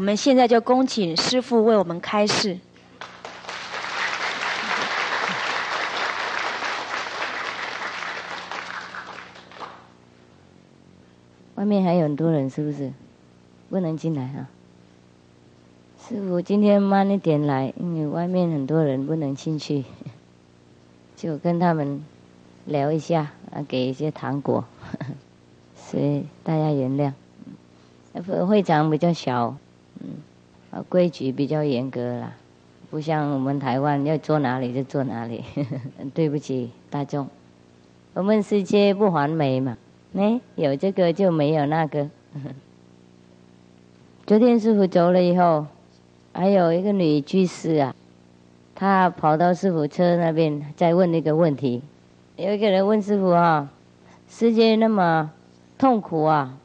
[0.00, 2.58] 我们现在就恭请师父为我们开示。
[11.56, 12.90] 外面还有很多人，是不是？
[13.68, 14.48] 不能进来啊！
[16.08, 19.84] 师傅今天慢一点来，因为外面很多人不能进去，
[21.14, 22.02] 就跟他们
[22.64, 24.64] 聊一下，啊，给一些糖果，
[25.76, 27.12] 所以大家原谅。
[28.46, 29.56] 会长比较小，
[30.00, 30.08] 嗯，
[30.70, 32.32] 啊，规矩比较严格啦，
[32.90, 35.44] 不像我们台湾要坐哪里就坐哪里。
[35.54, 35.62] 呵
[35.98, 37.28] 呵对不起大众，
[38.14, 39.76] 我们世界不完美嘛。
[40.14, 42.08] 哎，有这个就没有那个。
[44.26, 45.66] 昨天师傅走了以后，
[46.32, 47.94] 还有一个女居士啊，
[48.74, 51.82] 她跑到师傅车那边再问那个问题。
[52.36, 53.70] 有一个人问师傅啊
[54.30, 55.30] ：“世界那么
[55.76, 56.56] 痛苦啊，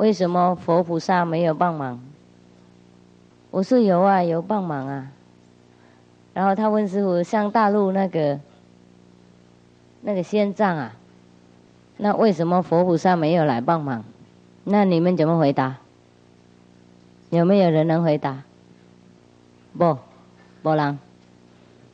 [0.00, 2.00] 为什么佛菩萨没有帮忙？”
[3.52, 5.12] 我说：“有啊，有帮忙啊。”
[6.32, 8.40] 然后他问师傅：“像大陆那个
[10.00, 10.94] 那个仙藏啊？”
[11.98, 14.02] 那为什么佛菩萨没有来帮忙？
[14.64, 15.76] 那你们怎么回答？
[17.28, 18.42] 有没有人能回答？
[19.76, 19.98] 不，
[20.62, 20.98] 不能，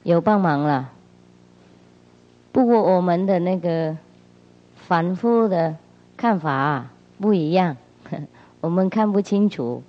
[0.05, 0.91] 有帮忙了。
[2.53, 3.97] 不过我们的那个
[4.77, 5.75] 反复的
[6.17, 6.87] 看法
[7.21, 7.77] 不一样，
[8.67, 9.85] 我们看不清楚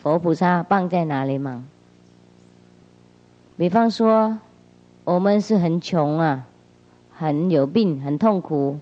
[0.00, 1.66] 佛菩萨帮在哪里忙。
[3.56, 4.38] 比方说，
[5.02, 6.46] 我们是很穷啊，
[7.10, 8.78] 很有病，很痛苦。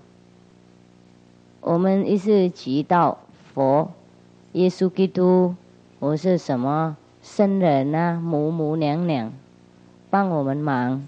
[1.61, 3.15] 我们一是祈祷
[3.51, 3.91] 佛、
[4.51, 5.55] 耶稣基督，
[5.99, 9.33] 或是什么圣人啊、母母娘娘
[10.11, 11.03] 帮我们忙。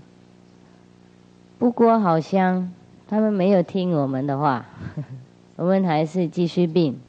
[1.59, 2.73] 不过好像
[3.07, 4.65] 他们没有听我们的话，
[5.57, 6.99] 我们还是继续病，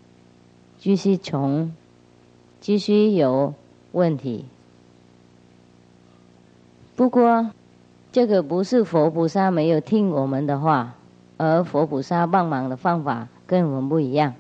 [0.83, 1.73] 继续穷，
[2.61, 3.55] 继续有
[3.93, 4.47] 问题。
[6.97, 7.53] 不过
[8.11, 10.97] 这个不是佛菩萨没有听我们的话。
[11.37, 14.35] 而佛菩萨帮忙的方法跟我们不一样，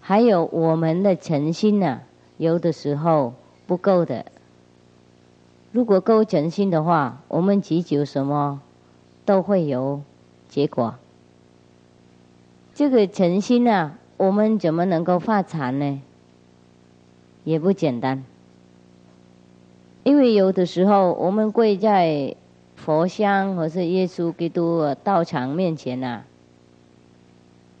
[0.00, 2.00] 还有我们的诚心呢，
[2.36, 3.34] 有的时候
[3.68, 4.26] 不够的。
[5.70, 8.60] 如果够诚心的话，我们祈求什么
[9.24, 10.02] 都会有
[10.48, 10.96] 结果。
[12.74, 16.02] 这个诚心呢，我们怎么能够发禅呢？
[17.44, 18.24] 也不简单，
[20.04, 22.36] 因为有的时候我们跪在。
[22.76, 26.24] 佛像或是耶稣基督道场面前呐，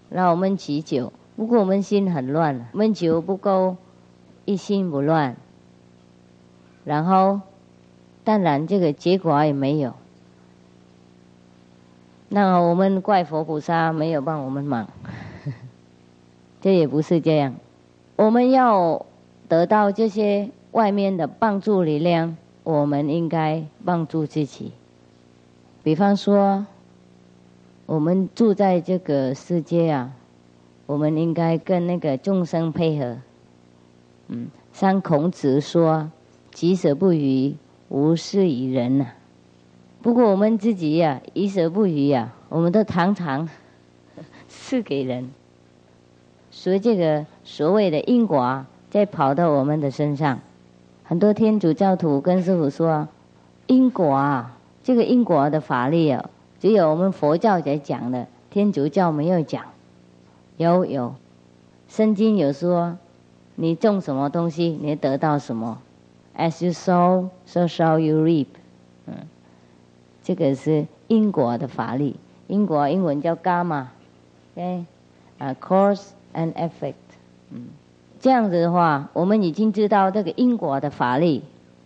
[0.08, 1.12] 让我们祈求。
[1.36, 3.76] 不过我们心很乱，我们求不够，
[4.46, 5.36] 一心不乱。
[6.82, 7.42] 然后，
[8.24, 9.92] 当然这个结果也没有。
[12.30, 14.88] 那我们怪佛菩萨没有帮我们忙，
[16.60, 17.54] 这也不是这样。
[18.16, 19.04] 我们要
[19.48, 24.72] 得到这些外面的帮助力量，我们应该帮助自己。
[25.82, 26.66] 比方说，
[27.86, 30.12] 我们住在这个世界啊，
[30.86, 33.18] 我们应该跟那个众生配合。
[34.28, 36.10] 嗯，像孔子说
[36.52, 37.54] ：“己所不欲，
[37.90, 39.06] 勿施于人。”呐。
[40.02, 43.48] 不过我们自己呀，己所不欲呀，我们都常常
[44.48, 45.30] 赐给人。
[46.56, 50.40] 所以这个所谓的因果啊，在跑到我们的身上。
[51.04, 53.08] 很多天主教徒跟师傅说
[53.68, 59.64] ：“因果啊。”这个因果的法律啊，只有我们佛教在讲的，天主教没有讲。
[60.56, 61.14] 有有，
[61.88, 62.96] 圣经有说，
[63.56, 65.82] 你种什么东西，你得到什么。
[66.38, 68.46] As you sow, so shall you reap。
[69.04, 69.14] 嗯，
[70.22, 72.16] 这个是因果的法律。
[72.46, 73.88] 因果英文叫 gamma，
[74.54, 74.86] 哎，
[75.38, 76.94] 啊，cause and effect。
[77.50, 77.64] 嗯，
[78.20, 81.40] 这样子的话，我们已经知道这个因果的法律，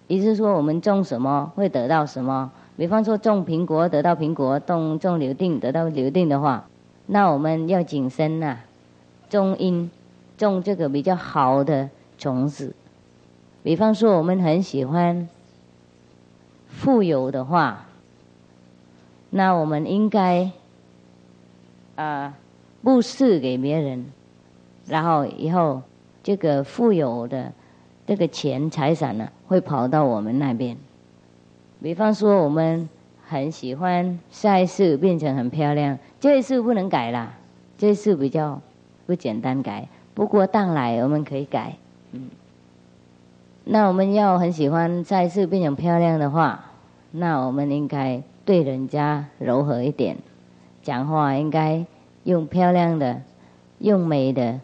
[0.08, 2.50] 也就是说，我们种什么会得到什么。
[2.76, 6.66] 比方说种苹果得到苹果，种种柳丁得到柳丁的话，
[7.06, 8.56] 那我们要谨慎呐，
[9.28, 9.90] 种因，
[10.38, 11.88] 种这个比较好的
[12.18, 12.74] 种子。
[13.62, 15.28] 比方说我们很喜欢
[16.68, 17.84] 富有的话，
[19.28, 20.50] 那我们应该
[21.96, 22.32] 啊
[22.82, 24.06] 布施给别人，
[24.90, 25.80] 然后以后
[26.20, 27.52] 这个富有的
[28.08, 30.76] 这个钱财产呢，会跑到我们那边。
[31.80, 32.88] 比方说，我们
[33.24, 37.32] 很喜欢下一次变成很漂亮，这一次不能改啦，
[37.78, 38.60] 这次比较
[39.06, 39.88] 不简单改。
[40.12, 41.76] 不过当来我们可以改，
[42.10, 42.28] 嗯。
[43.62, 46.64] 那我们要很喜欢下一次变成漂亮的话，
[47.12, 50.16] 那我们应该对人家柔和一点，
[50.82, 51.86] 讲话应该
[52.24, 53.22] 用漂亮的、
[53.78, 54.58] 用美的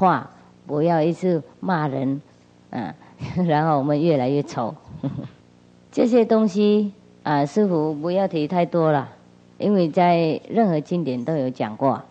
[0.00, 0.30] 话，
[0.66, 2.22] 不要一直骂人，
[2.70, 2.94] 嗯，
[3.46, 4.74] 然后我们越来越丑。
[5.92, 9.10] 这些东西啊，师傅不要提太多了，
[9.58, 12.02] 因为在任何经典都有讲过。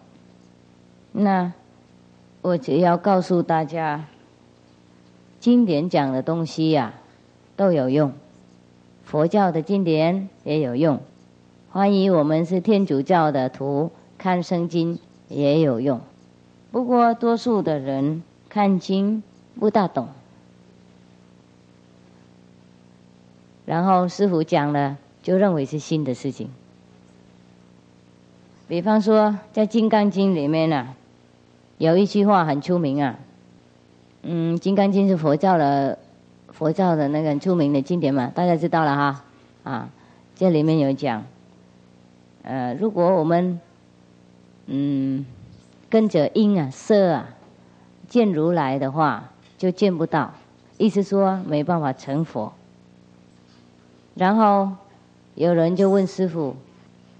[1.11, 1.51] 那
[2.43, 4.05] 我只要告诉大家，
[5.39, 6.93] 经典讲的东西呀
[7.55, 8.13] 都有用，
[9.03, 10.99] 佛教的经典也有用。
[11.71, 16.01] 欢迎我们是天主教的徒看圣经也有用，
[16.71, 19.23] 不过多数的人看经
[19.59, 20.09] 不大懂。
[23.65, 26.49] 然后师傅讲了，就认为是新的事情。
[28.67, 30.95] 比方说，在《金刚经》里面呢，
[31.77, 33.19] 有一句话很出名啊。
[34.21, 35.97] 嗯，《金刚经》是佛教的
[36.51, 39.23] 佛教的那个出名的经典嘛，大家知道了哈。
[39.63, 39.89] 啊，
[40.35, 41.23] 这里面有讲，
[42.43, 43.59] 呃，如果我们
[44.67, 45.25] 嗯
[45.89, 47.29] 跟着音啊色啊
[48.07, 50.33] 见如来的话，就见不到，
[50.77, 52.53] 意思说没办法成佛。
[54.15, 54.71] 然后
[55.35, 56.55] 有人就问师傅：“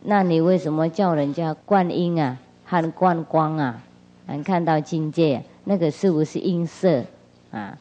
[0.04, 3.82] 那你为什么叫人家观音啊和观光啊？
[4.28, 7.04] 能看到境界，那个是不是音色
[7.52, 7.78] 啊？”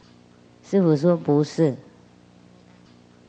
[0.62, 1.75] 师傅说：“不是，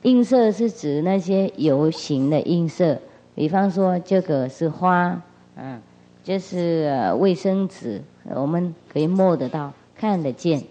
[0.01, 2.99] 音色是指那些有形的音色，
[3.33, 5.21] 比方说这个是花，
[5.55, 5.81] 嗯，
[6.29, 8.03] 这是卫生纸，
[8.35, 10.61] 我们可以摸得到、看得见，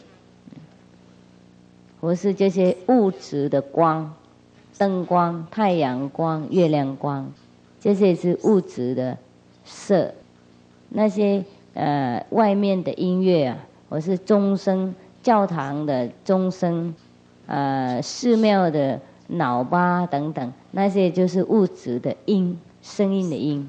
[2.00, 4.14] 或是这些物质的光。”
[4.78, 7.32] 灯光、太阳光、月亮光，
[7.80, 9.18] 这些是物质的
[9.64, 10.14] 色；
[10.90, 11.44] 那些
[11.74, 13.58] 呃外面的音乐啊，
[13.88, 14.94] 或是钟声、
[15.24, 16.94] 教堂的钟声、
[17.46, 19.00] 呃寺庙的
[19.32, 23.68] 喇叭等等，那些就是物质的音，声音的音。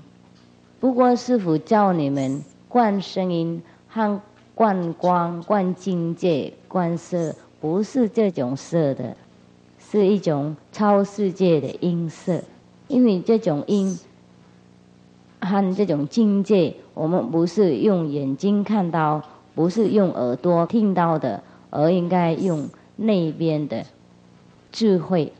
[0.79, 4.21] 不过师傅教你们观声音和
[4.55, 9.15] 观光、观境界、观色，不是这种色的。
[9.91, 12.41] 是一种超世界的音色，
[12.87, 13.97] 因为这种音
[15.41, 19.23] 和这种境界，我们不是用眼睛看到，
[19.55, 21.41] 不是用耳朵听到的，
[21.71, 23.83] 而应该用那边的
[24.71, 25.33] 智慧。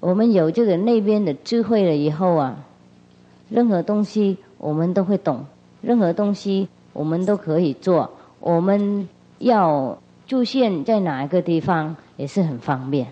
[0.00, 2.66] 我们有这个那边的智慧了以后啊，
[3.48, 5.46] 任何东西我们都会懂，
[5.82, 8.10] 任何东西我们都可以做。
[8.40, 9.08] 我们
[9.38, 13.08] 要出现在哪一个地方也是很方便。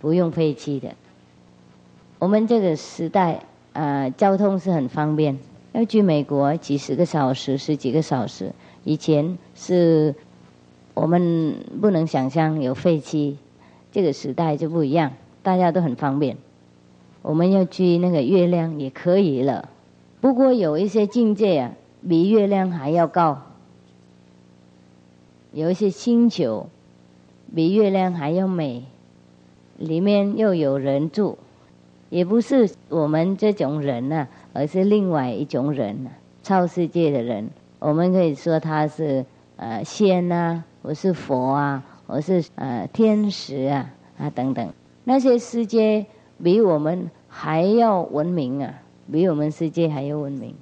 [0.00, 0.90] 不用飞机的，
[2.18, 3.40] 我们这个时代
[3.72, 5.38] 啊，交通是很方便。
[5.72, 8.52] 要去美国几十个小时，十几个小时。
[8.84, 10.14] 以前是
[10.92, 13.38] 我们不能想象有飞机，
[13.92, 15.12] 这个时代就不一样，
[15.42, 16.36] 大家都很方便。
[17.22, 19.70] 我们要去那个月亮也可以了，
[20.24, 21.72] 不过有一些境界啊，
[22.08, 23.42] 比月亮还要高。
[25.52, 26.70] 有一些星球
[27.54, 28.84] 比月亮还要美。
[29.76, 31.36] 里面又有人住，
[32.08, 36.10] 也不是我们这种人呢，而是另外一种人呢，
[36.42, 37.50] 超世界的人。
[37.78, 39.26] 我们可以说他是
[39.56, 44.72] 呃仙啊，或是佛啊，或是呃天使啊啊等等。
[45.04, 46.06] 那些世界
[46.42, 48.80] 比我们还要文明啊，
[49.10, 50.54] 比我们世界还要文明。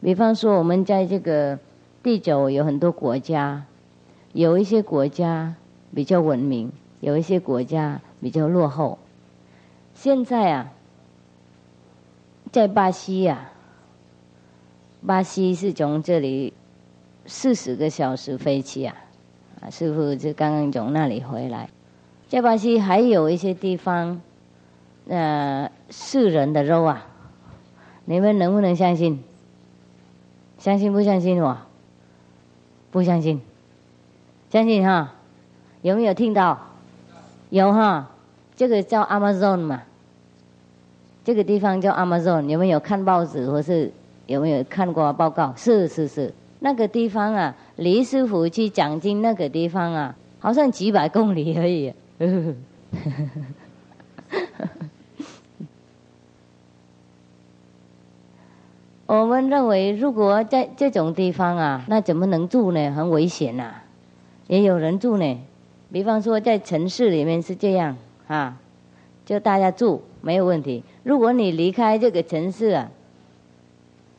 [0.00, 1.58] 比方说，我们在这个
[2.02, 3.64] 地球有很多国家，
[4.32, 5.54] 有一些国家。
[5.94, 6.70] 比较文明，
[7.00, 8.98] 有一些国家比较落后。
[9.94, 10.70] 现在啊，
[12.52, 13.50] 在巴西呀，
[15.06, 16.52] 巴西是从这里
[17.24, 18.94] 四十个小时飞机啊，
[19.62, 21.70] 啊，师傅就刚刚从那里回来。
[22.28, 24.20] 在巴西还有一些地方，
[25.06, 27.06] 呃，是人的肉啊，
[28.04, 29.22] 你们能不能相信？
[30.58, 31.56] 相信不相信我？
[32.90, 33.40] 不相信？
[34.50, 35.14] 相信哈？
[35.82, 36.58] 有没有听到？
[37.50, 38.10] 有哈，
[38.56, 39.82] 这个叫 Amazon 嘛，
[41.24, 42.46] 这个地方叫 Amazon。
[42.46, 43.92] 有没有看报纸或是
[44.26, 45.54] 有没有看过报告？
[45.56, 51.92] 是是是，那个地方啊，李师傅去讲经那个地方啊，好像几百公里而已。
[59.08, 62.90] 我们认为，如果在这种地方啊，那怎么能住呢？
[62.90, 63.76] 很危险呐，
[64.48, 65.40] 也有人住呢。
[65.90, 67.96] 比方说，在城市里面是这样
[68.26, 68.60] 啊，
[69.24, 70.84] 就大家住没有问题。
[71.04, 72.90] 如果你离开这个城市啊，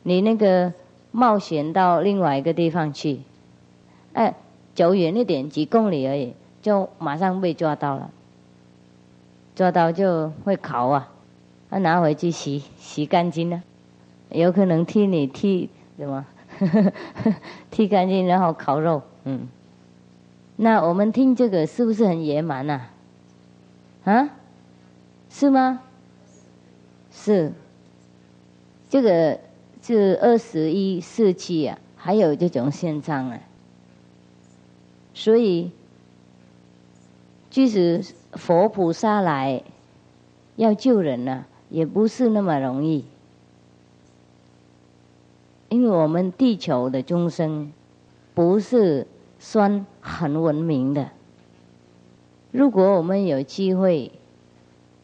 [0.02, 0.72] 你那个
[1.12, 3.20] 冒险到另外一个地方去，
[4.14, 4.34] 哎，
[4.74, 8.10] 走远一点几公里而已，就马上被抓到了，
[9.54, 11.12] 抓到就会烤啊，
[11.70, 13.62] 他拿回去洗洗干净了，
[14.30, 16.26] 有可能替你替什么
[17.70, 19.48] 剃干净然后烤肉，嗯。
[20.56, 22.82] 那我们听这个是不是很野蛮呐？
[24.04, 24.30] 啊？
[25.30, 25.80] 是吗？
[27.10, 27.52] 是。
[28.88, 29.38] 这个
[29.82, 33.40] 是二十一世纪啊，还有这种现象啊。
[35.14, 35.70] 所以，
[37.50, 39.62] 即使佛菩萨来
[40.56, 43.04] 要救人呢，也不是那么容易。
[45.70, 47.72] 因为我们地球的众生
[48.34, 49.06] 不是
[49.38, 51.08] 算很文明的。
[52.50, 54.10] 如果我们有机会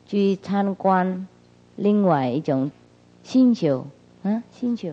[0.06, 1.28] 去参观
[1.76, 2.70] 另外一种
[3.22, 3.86] 星球，
[4.24, 4.92] 啊，星球，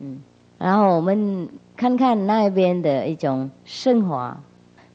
[0.00, 0.18] 嗯，
[0.58, 4.36] 然后我们看看那边的一种生活，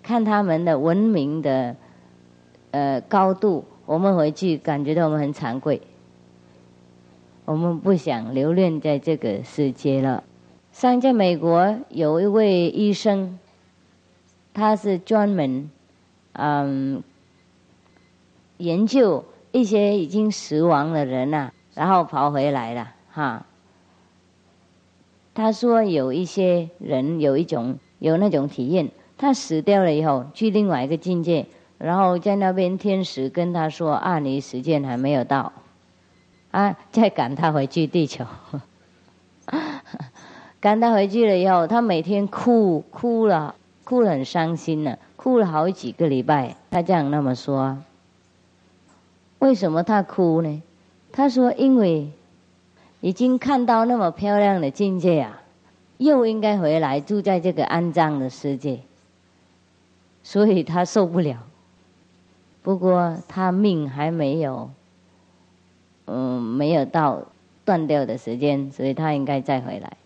[0.04, 1.74] 看他们的文明的
[2.72, 5.82] 呃高度，我们回去感觉到我们很惭愧。
[7.48, 10.26] 我们不想留恋在这个世界了。
[10.74, 13.40] 像在美国有一位医生，
[14.54, 15.72] 他是专门
[16.34, 17.02] 嗯
[18.58, 19.24] 研究
[19.54, 23.46] 一些已经死亡的人呐，然后跑回来了哈。
[25.34, 31.46] 他说有一些人有一种有那种体验，他死掉了以后去另外一个境界，
[31.78, 35.54] 然后在那边天使跟他说：“啊，你时间还没有到。”
[36.52, 38.26] 啊，再赶他回去地球，
[40.60, 46.56] 赶他回去了以后，他每天哭哭了，哭了很伤心呢，哭了好几个礼拜。
[46.72, 47.78] 他这样那么说，
[49.40, 50.64] 为什么他哭呢？
[51.12, 52.10] 他说：“因为
[53.02, 55.42] 已经看到那么漂亮的境界啊，
[55.98, 58.80] 又应该回来住在这个肮脏的世界，
[60.24, 61.38] 所以他受不了。
[62.64, 64.72] 不过他命还没有。”
[66.10, 67.24] 嗯，没有到
[67.66, 69.98] 断掉的时间，所以他应该再回来。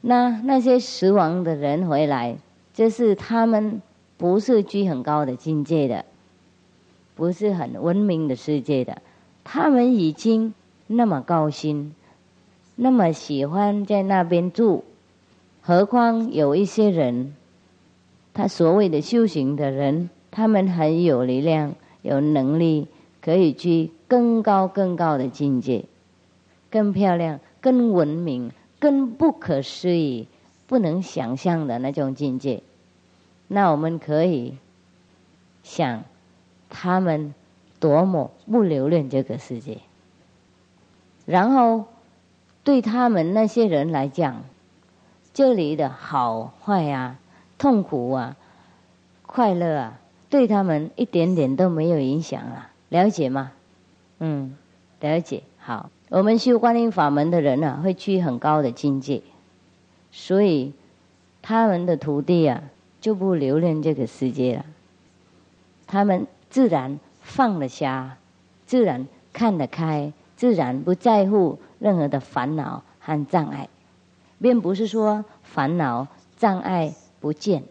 [0.00, 2.36] 那那些死亡的人回来，
[2.74, 3.80] 就是他们
[4.16, 6.04] 不是居很高的境界的，
[7.14, 9.00] 不是很文明的世界的，
[9.44, 10.52] 他们已经
[10.88, 11.94] 那么高兴，
[12.74, 14.82] 那么喜欢在那边住。
[15.60, 17.36] 何况有一些人，
[18.34, 22.88] 他所谓的修行的人，他们很有力量、有能力，
[23.20, 23.92] 可以去。
[24.12, 25.86] 更高、更高的境界，
[26.70, 30.28] 更漂亮、更文明、更不可思议、
[30.66, 32.62] 不能想象的那种境界。
[33.48, 34.58] 那我们可以
[35.62, 36.04] 想，
[36.68, 37.32] 他们
[37.80, 39.78] 多么不留恋这个世界。
[41.24, 41.86] 然后，
[42.64, 44.42] 对他们那些人来讲，
[45.32, 47.18] 这里的好坏啊、
[47.56, 48.36] 痛苦啊、
[49.24, 52.68] 快乐啊，对他们一点点都没有影响了。
[52.90, 53.52] 了解吗？
[54.24, 54.54] 嗯，
[55.00, 55.42] 了解。
[55.58, 59.20] 好，我们修观音法门的人呢，会去很高的境界，
[60.12, 60.72] 所以
[61.42, 62.62] 他们的徒弟啊，
[63.00, 64.64] 就不留恋这个世界了。
[65.88, 68.16] 他们自然放得下，
[68.64, 73.68] 自然看得开，自然不在乎任何的烦恼和障碍，
[74.40, 76.06] 并不是说烦恼
[76.38, 77.64] 障碍不见，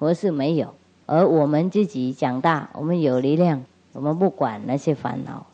[0.00, 0.74] 或是没有。
[1.06, 5.46] 而我们自己长大，我们有力量，我们不管那些烦恼。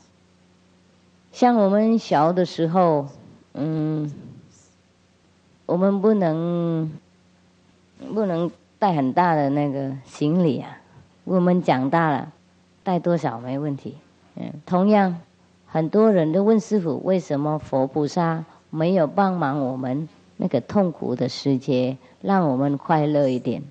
[1.34, 3.08] 像我们小的时候，
[3.54, 4.08] 嗯，
[5.66, 6.92] 我们不能
[8.14, 10.78] 不能带很大的那个行李啊。
[11.24, 12.32] 我们长大了，
[12.84, 13.96] 带多少没问题。
[14.36, 15.18] 嗯，同样，
[15.66, 23.64] 很多人都问师傅，为什么佛菩萨没有帮忙我们那个痛苦的世界，让我们快乐一点？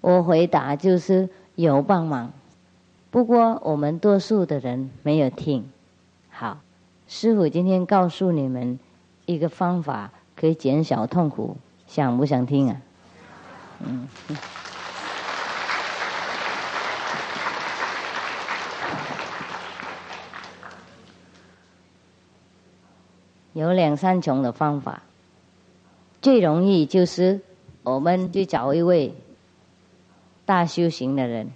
[0.00, 2.32] 我回答就是有帮忙。
[3.10, 5.68] 不过，我们多数的人没有听。
[6.28, 6.60] 好，
[7.08, 8.78] 师傅今天告诉你们
[9.26, 11.56] 一个方法，可以减少痛苦，
[11.88, 12.80] 想不想听啊？
[13.84, 14.08] 嗯。
[23.52, 25.02] 有两三种的方法，
[26.22, 27.40] 最容易就是
[27.82, 29.12] 我们去找一位
[30.46, 31.50] 大修行的人。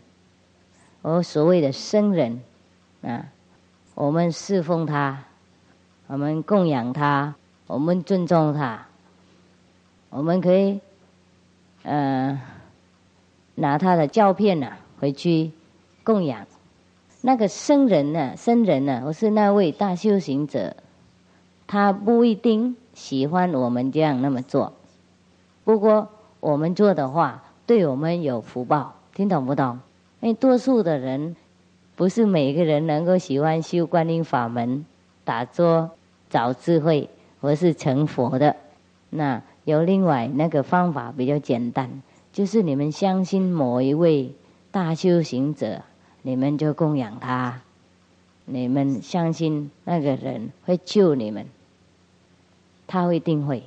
[1.05, 2.41] 我所谓的僧人，
[3.03, 3.27] 啊，
[3.95, 5.25] 我们侍奉他，
[6.07, 7.35] 我们供养他，
[7.67, 8.87] 我们尊重他，
[10.09, 10.81] 我们可以，
[11.83, 12.41] 呃，
[13.57, 15.51] 拿他的照片呢回去
[16.05, 16.47] 供养。
[17.21, 20.75] 那个僧人呢，僧人呢，我是那位大修行者，
[21.67, 24.73] 他不一定喜欢我们这样那么做，
[25.65, 26.09] 不过
[26.41, 29.81] 我们做的话，对我们有福报，听懂不懂？
[30.25, 31.37] 因为多数的人，
[31.97, 34.87] 不是每个人能够喜欢修观音法门、
[35.23, 35.91] 打坐、
[36.31, 37.11] 找智慧，
[37.43, 38.57] 或是成佛的。
[39.11, 42.01] 那有另外那个方法比较简单，
[42.33, 44.33] 就是你们相信某一位
[44.71, 45.83] 大修行者，
[46.23, 47.61] 你们就供养他。
[48.47, 51.45] 你们相信那个人会救你们，
[52.87, 53.63] 他会定会。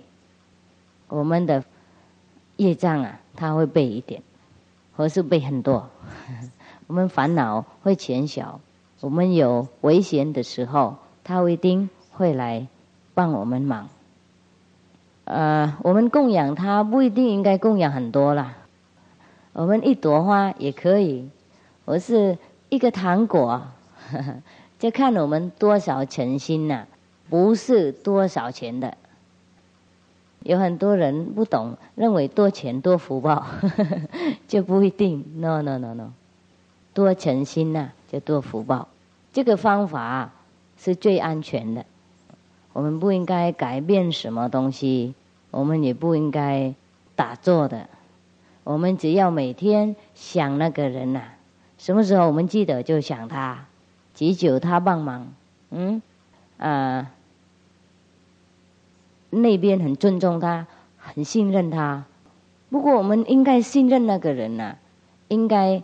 [1.08, 1.64] 我们的
[2.56, 4.24] 业障啊，他会背一点，
[4.98, 5.90] 或是背很多。
[6.88, 8.60] 我们烦恼会减小，
[9.00, 12.68] 我们有危险的时候，他一定会来
[13.14, 13.88] 帮我们忙。
[15.26, 18.58] 呃，我们供养他不一定应该供养很多啦，
[19.54, 21.30] 我们一朵花也可以，
[21.86, 22.38] 或是
[22.70, 23.68] 一个糖果。
[24.80, 26.86] 就看我们多少诚心呐，
[27.30, 28.96] 不是多少钱的。
[30.48, 33.46] 有很多人不懂，认为多钱多福报，
[34.48, 35.26] 就不一定。
[35.42, 36.14] No no no no，
[36.94, 38.88] 多诚心呐，就多福报。
[39.34, 40.32] 这个方法
[40.78, 41.86] 是最安全的。
[42.72, 45.14] 我们不应该改变什么东西，
[45.52, 46.74] 我们也不应该
[47.18, 47.90] 打坐的。
[48.64, 51.22] 我们只要每天想那个人呐，
[51.78, 53.66] 什么时候我们记得就想他。
[54.14, 55.28] 祈求他帮忙，
[55.70, 56.02] 嗯，
[56.58, 57.12] 啊，
[59.30, 60.68] 那边很尊重他，
[60.98, 62.06] 很信任他。
[62.70, 64.76] 不过我们应该信任那个人呐，
[65.28, 65.82] 应该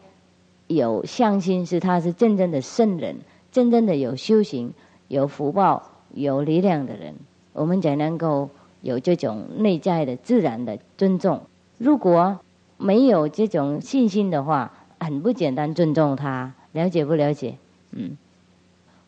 [0.68, 3.18] 有相信是他是真正的圣人，
[3.52, 4.74] 真正的有修行、
[5.08, 7.16] 有福报、有力量的人，
[7.54, 8.50] 我们才能够
[8.82, 11.42] 有这种内在的自然的尊重。
[11.78, 12.40] 如果
[12.78, 17.56] 没有这种信心的话，很不简单尊重他，了解不了解？
[17.92, 18.18] 嗯。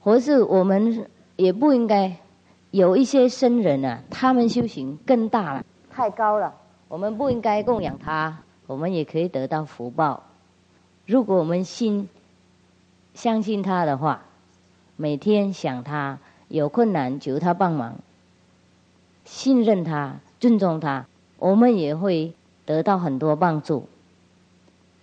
[0.01, 2.17] 或是我们也不应该
[2.75, 6.53] 有一些僧人啊，他们修行更大了，太高了，
[6.89, 10.23] 我们不应该供养他，我们也可以得到福报。
[11.05, 12.09] 如果我们心
[13.13, 14.23] 相信他的话，
[14.97, 17.95] 每天想他，有困难求他帮忙，
[19.23, 21.05] 信任他，尊重他，
[21.39, 22.33] 我们也会
[22.65, 23.87] 得到很多帮助。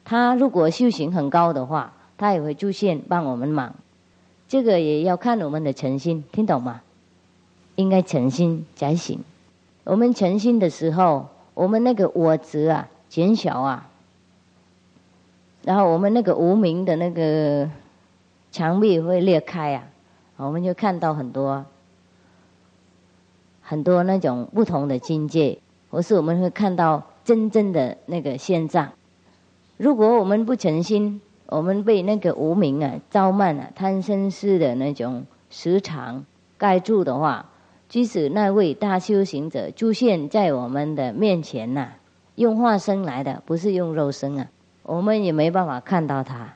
[0.04, 3.74] 他如果修行很高的话，他也会出现帮我们忙。
[4.46, 6.82] 这个也要看我们的诚心，听懂吗？
[7.76, 9.20] 应该诚心才行。
[9.84, 13.90] 我们诚心的时候，我们那个我执啊减小啊，
[15.64, 17.68] 然后我们那个无名的那个
[18.50, 19.84] 墙壁会裂开啊，
[20.36, 21.64] 我们就看到很多
[23.60, 25.58] 很多那种不同的境界，
[25.90, 28.92] 或是我们会看到真正的那个现状。
[29.78, 36.24] 如果我们不诚心，我们被那个无名啊、招慢啊、贪生世的那种时常
[36.56, 37.46] 盖住的话，
[37.92, 41.90] 即使那位大修行者出现在我们的面前呐，
[42.36, 44.48] 用化身来的，不是用肉身啊，
[44.82, 46.54] 我们也没办法看到他，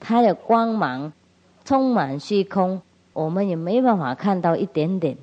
[0.00, 1.12] 他的光芒
[1.64, 2.82] 充满虚空，
[3.12, 5.16] 我们也没办法看到一点点。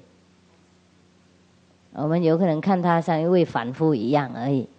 [1.91, 4.69] 我们有可能看他像一位凡夫一样而已，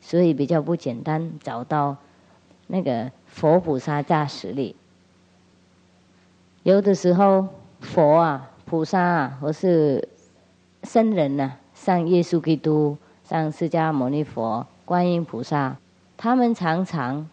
[0.00, 1.98] 所以比较不简单找到
[2.68, 3.12] 那个。
[3.32, 4.74] 佛菩萨加实力，
[6.64, 7.46] 有的时候
[7.80, 10.08] 佛啊、菩萨啊，或是
[10.84, 15.76] 僧人呐，像耶稣基督、像释迦牟尼佛、观音菩萨，
[16.16, 17.28] 他们常常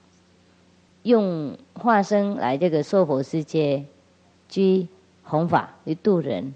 [1.04, 3.86] 用化身来这个娑婆世界
[4.50, 4.88] 去
[5.23, 6.56] 弘法、去度人。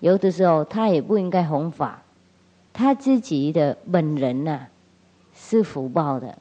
[0.00, 2.02] 有的时候他也不应该弘法，
[2.72, 4.68] 他自己的本人呐
[5.34, 6.38] 是福报的。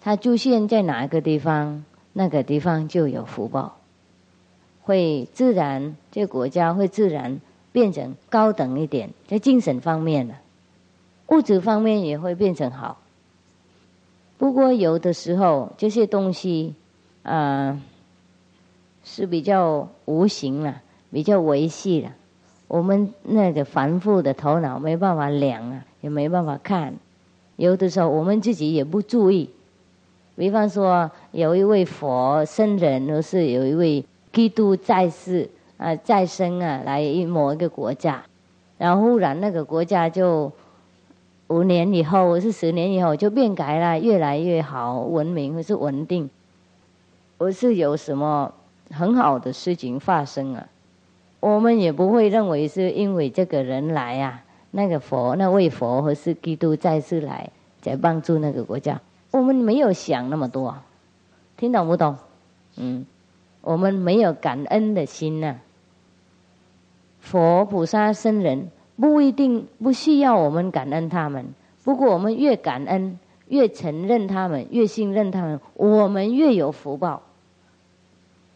[0.00, 3.76] 他出现在哪一个地方，那个地方就有福报，
[4.84, 7.40] 会自然这个国家会自然
[7.72, 10.34] 变成高等一点，在精神方面的，
[11.28, 12.98] 物质方面也会变成好。
[14.38, 16.74] 不过有的时候这些东西，
[17.22, 17.80] 啊，
[19.04, 22.12] 是比较无形了，比较维系了，
[22.66, 26.94] 我们那个繁复的头脑没办法量啊，也没办法看，
[27.56, 29.50] 有的时候我们自己也不注意。
[30.34, 38.22] 比方说，有一位佛僧人，或是有一位基督在世啊，再生啊，来某一个国家，
[38.78, 40.50] 然后忽然那个国家就
[41.48, 46.30] 五年以后，或是十年以后就变改了，越来越好，文明或是稳定，
[47.38, 48.54] 或是有什么
[48.90, 50.68] 很好的事情发生啊，
[51.40, 59.00] 我们也不会认为是因为这个人来啊，那个佛那位佛或是基督再世来，在帮助那个国家。
[59.30, 60.76] 我们没有想那么多，
[61.56, 62.16] 听懂不懂？
[62.76, 63.04] 嗯，
[63.62, 65.56] 我们没有感恩的心呐。
[67.20, 77.22] 佛菩萨僧人不一定不需要我们感恩他们，不过我们越感恩，越承认他们，越信任他们，我们越有福报。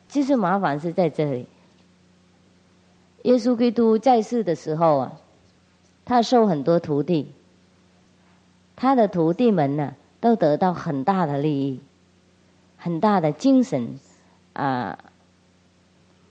[0.09, 1.47] 其实麻烦是在这里。
[3.23, 5.13] 耶稣基督在世的时候啊，
[6.05, 7.33] 他收很多徒弟，
[8.77, 11.81] 他的徒弟们呢，都得到很大的利益，
[12.77, 13.99] 很大的精神
[14.57, 14.99] 啊，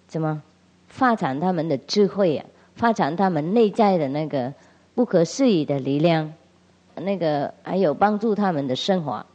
[0.08, 0.42] 怎么
[0.88, 4.52] 发展他们的智慧啊，发展他们内在的那个
[4.96, 6.34] 不可思议的力量，
[6.96, 9.26] 那个还有帮助他们的升华。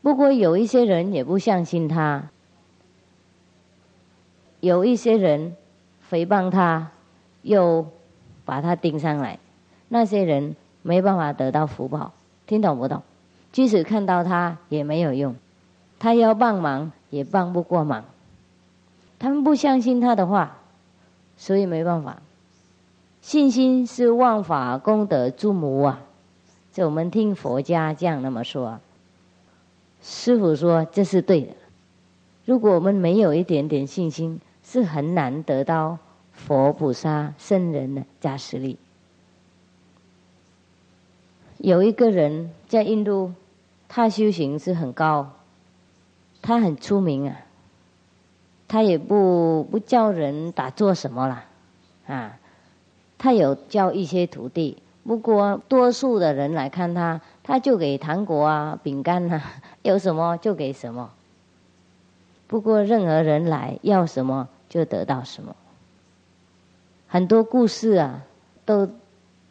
[0.00, 2.30] 不过有一些人也不相信他，
[4.60, 5.54] 有一些人
[6.10, 6.90] 诽谤他，
[7.42, 7.86] 又
[8.44, 9.38] 把他盯上来。
[9.88, 12.12] 那些人没办法得到福报，
[12.46, 13.02] 听懂不懂？
[13.52, 15.34] 即使看到他也没有用，
[15.98, 18.04] 他要帮忙也帮不过忙。
[19.18, 20.58] 他们不相信他的话，
[21.38, 22.20] 所以没办法。
[23.22, 26.00] 信心是万法功德之母啊！
[26.72, 28.78] 这我们听佛家这样那么说，
[30.02, 31.54] 师傅说这是对的。
[32.44, 35.98] 如果我们没有一点点信心，是很难得到
[36.32, 38.78] 佛菩萨圣人的加持力。
[41.56, 43.32] 有一个人在印度，
[43.88, 45.32] 他修行是很高，
[46.46, 47.36] 他很出名啊。
[48.68, 51.44] 他也不不教人打坐什么了，
[52.06, 52.38] 啊，
[53.16, 54.78] 他有教一些徒弟。
[55.04, 59.42] 不过多数的人来看他，他就给糖果啊、饼干啊，
[59.82, 61.10] 有什么就给什么。
[62.48, 65.54] 不过任何人来要什么就得到什么。
[67.06, 68.24] 很多故事啊，
[68.64, 68.88] 都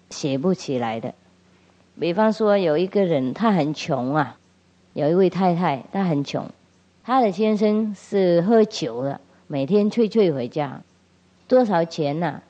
[0.10, 1.14] 写不起来的。
[1.98, 4.38] 比方说，有一个人他很穷啊，
[4.92, 6.50] 有一位太太她很穷，
[7.08, 10.82] 她的先生是喝酒的，每天醉醉回家，
[11.48, 12.42] 多少钱呐？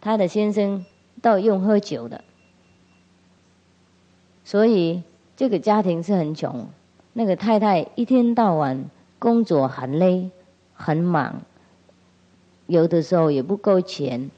[0.00, 0.86] 她的先生
[1.20, 2.24] 都用喝酒的，
[4.44, 5.02] 所以
[5.36, 6.68] 这个家庭是很穷。
[7.12, 8.86] 那个太太一天到晚
[9.18, 10.30] 工作很累，
[10.72, 11.42] 很忙，
[12.66, 14.30] 有的时候也不够钱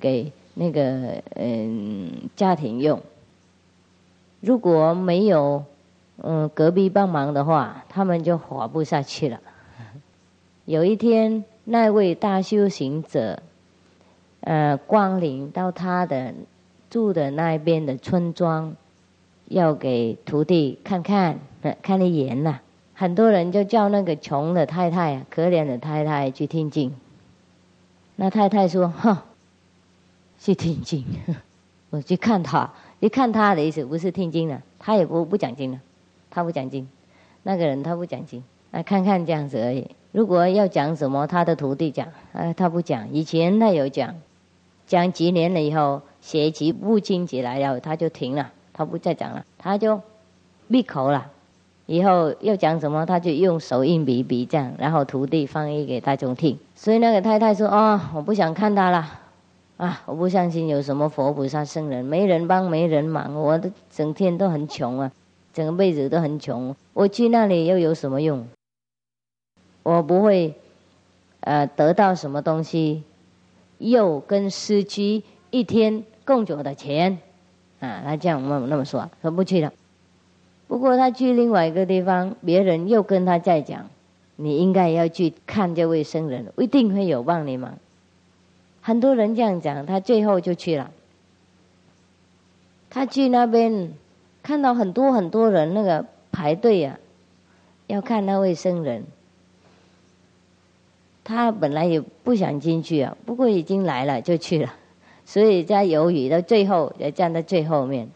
[0.00, 3.00] 给那个嗯家庭用。
[4.40, 5.64] 如果没有
[6.24, 9.40] 嗯隔壁帮忙的话，他们就活不下去了。
[10.64, 13.42] 有一天，那位大修行者，
[14.40, 16.32] 呃，光临到他的
[16.88, 18.74] 住的那边的村庄，
[19.48, 21.40] 要给徒弟看看，
[21.82, 22.60] 看一眼呐。
[22.94, 26.94] 很多人就叫那个穷的太太、可怜的太太去听经。
[28.14, 29.24] 那太太说：“哈，
[30.38, 31.04] 去听经，
[31.90, 35.80] 我去看他。”一看他的意思不是听经的，他也不不讲经的，
[36.34, 36.88] 他不讲经，
[37.42, 39.90] 那个人他不讲经，那看看这样子而已。
[40.12, 43.12] 如果要讲什么，他的徒弟讲，啊，他不讲。
[43.12, 44.14] 以前他有讲，
[44.86, 50.00] 讲几年了以后，学习不清起来了，他就停了，他不再讲了，他就
[50.70, 51.30] 闭口了。
[51.84, 56.58] 以后要讲什么，他就用手印比比这样，然后徒弟翻译给大众听。
[56.74, 59.18] 所以那个太太说：“哦，我不想看他了。”
[59.78, 60.00] 啊！
[60.06, 65.10] 我不相信有什么佛菩萨圣人，没人帮，没人忙，我的整天都很穷啊，
[65.52, 66.74] 整个辈子都很穷。
[66.92, 68.46] 我去那里又有什么用？
[69.82, 70.54] 我不会，
[71.40, 73.02] 呃，得到什么东西，
[73.78, 77.18] 又跟失去一天供酒的钱，
[77.80, 79.72] 啊，他这样那么那么说，说不去了。
[80.68, 83.90] 不过他去另外一个地方，别人又跟他再讲，
[84.36, 87.76] 你应该要去看这位圣人，一定会有帮你忙。
[88.80, 90.90] 很多人这样讲，他最后就去了。
[92.88, 93.92] 他去那边，
[94.42, 96.98] 看到很多很多人那个排队啊，
[97.86, 99.04] 要看那位僧人。
[101.24, 104.74] 他本来也不想进去啊，不过已经来了就去了，
[105.24, 108.08] 所以在犹豫到最后，也站在最后面。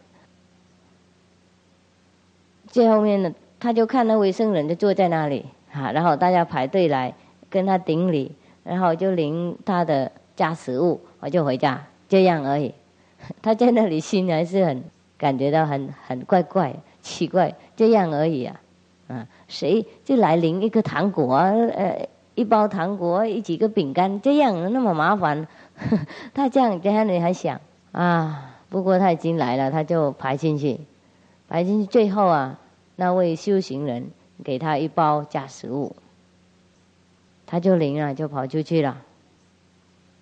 [2.67, 7.13] 最后面呢，他就看那位僧人就坐在那里啊，然后大家排队来
[7.49, 10.11] 跟他顶礼，然后就领他的。
[10.37, 12.71] 加食物，我就回家，这样而已。
[13.41, 14.83] 他在那里心还是很
[15.17, 18.61] 感觉到很很怪怪奇怪，这样而已啊。
[19.07, 25.47] 啊，谁就来领一个糖果，呃，一包糖果，一几个饼干，这样那么麻烦。
[26.33, 27.61] 他这样在那里还想
[27.93, 30.79] 啊，不过他已经来了，他就排进去，
[31.47, 32.59] 排进去，最后啊，
[32.97, 34.11] 那位修行人
[34.43, 35.95] 给他一包假食物，
[37.45, 38.97] 他就领了，就跑出去了。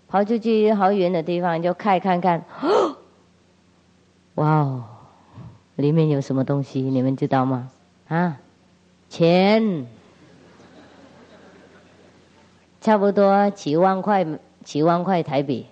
[0.08, 2.44] 跑出去好远的地方，就看看看，
[4.36, 4.84] 哇哦，
[5.76, 6.82] 里面有什么东西？
[6.82, 7.72] 你们知道吗？
[8.08, 8.40] 啊，
[9.10, 9.88] 钱，
[12.82, 14.26] 差不多几万块，
[14.64, 15.66] 几万块台币。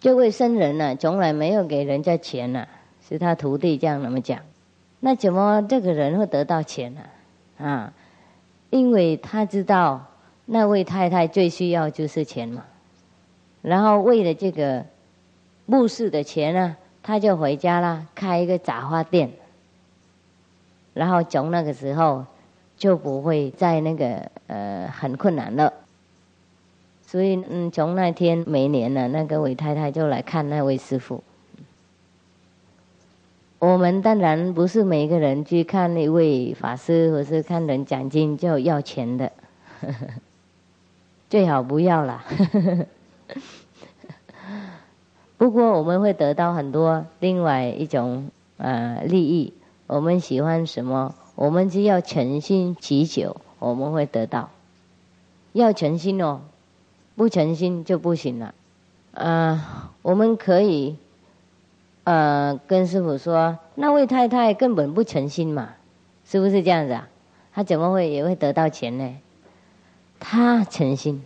[0.00, 2.68] 这位僧人呢，从来没有给人家钱呢，
[3.08, 4.40] 是他徒弟这样那么讲。
[5.00, 7.00] 那怎么这个人会得到钱呢？
[7.58, 7.92] 啊，
[8.70, 10.06] 因为他知道。
[10.46, 12.64] 那位太太最需要就是钱嘛，
[13.62, 14.84] 然后为了这个
[15.66, 19.30] 墓室的钱呢，他就回家了，开一个杂货店。
[20.92, 22.24] 然后从那个时候
[22.76, 25.72] 就不会再那个呃很困难了。
[27.06, 31.22] 所以嗯，从那天每年呢，那个韦太太就来看那位师傅。
[33.60, 39.32] 我们当然不是每个人去看那位法师，或是看人讲经就要钱的，
[41.30, 42.24] 最好不要啦。
[45.44, 49.52] 不过我们会得到很多另外一种呃利益。
[49.86, 54.48] 我们喜欢什么，我们只要诚心祈求，我们会得到。
[55.52, 56.40] 要诚心哦，
[57.14, 58.54] 不诚心就不行了。
[59.12, 60.96] 啊，我们可以。
[62.04, 65.74] 呃，跟师傅说，那位太太根本不诚心嘛，
[66.24, 67.06] 是不是这样子啊？
[67.52, 69.14] 他怎么会也会得到钱呢？
[70.18, 71.22] 他诚心，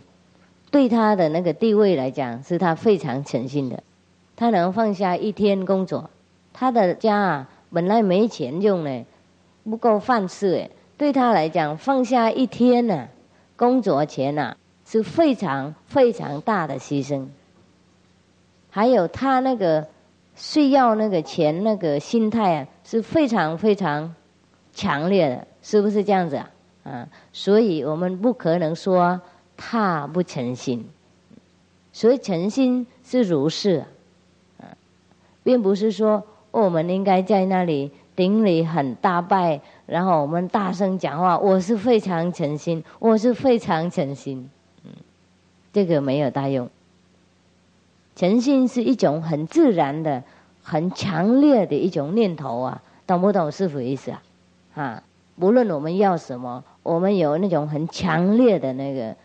[0.71, 3.81] 对他的那个地位来讲，是他非常诚心的。
[4.39, 6.09] 他能放下一天工作，
[6.53, 9.05] 他的家啊本来没钱用呢，
[9.65, 13.09] 不够饭吃哎，对他来讲放下一天呢，
[13.57, 17.27] 工作钱呐是非常非常大的牺牲。
[18.69, 19.85] 还有他那个。
[20.35, 24.15] 需要那个钱，那个心态啊，是非常非常
[24.73, 26.49] 强烈的，是不是这样子啊？
[26.85, 29.19] 啊，所以我们不可能说
[29.57, 30.87] 他不诚心，
[31.91, 33.87] 所以诚心是如是啊，
[35.43, 44.49] 并不是说我们应该在那里顶礼很大拜，然后我们大声讲话，我是非常诚心，我是非常诚心，
[44.83, 44.91] 嗯，
[45.71, 46.69] 这个没有大用。
[48.15, 50.21] 诚信是一种很自然的、
[50.61, 54.21] 很强烈的一种念头啊，懂不懂师傅意思啊？
[54.75, 55.03] 啊，
[55.37, 59.15] 无论我们要什么，我们有那种很强烈的那个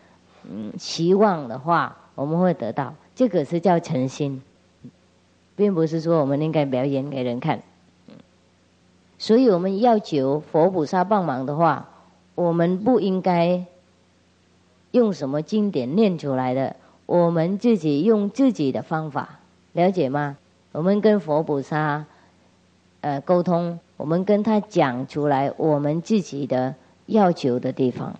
[0.49, 2.93] 嗯期望的话，我们会得到。
[3.13, 4.41] 这个是叫诚心，
[5.55, 7.61] 并不是说我们应该表演给人看。
[9.17, 11.89] 所以我们要求佛菩萨帮忙的话，
[12.35, 13.65] 我们不应该
[14.91, 16.75] 用什么经典念出来的。
[17.05, 19.39] 我们自己用自己的方法，
[19.73, 20.37] 了解吗？
[20.71, 22.05] 我们跟佛菩萨
[23.01, 26.73] 呃沟通，我们跟他讲出来我们自己的
[27.05, 28.15] 要求的地方。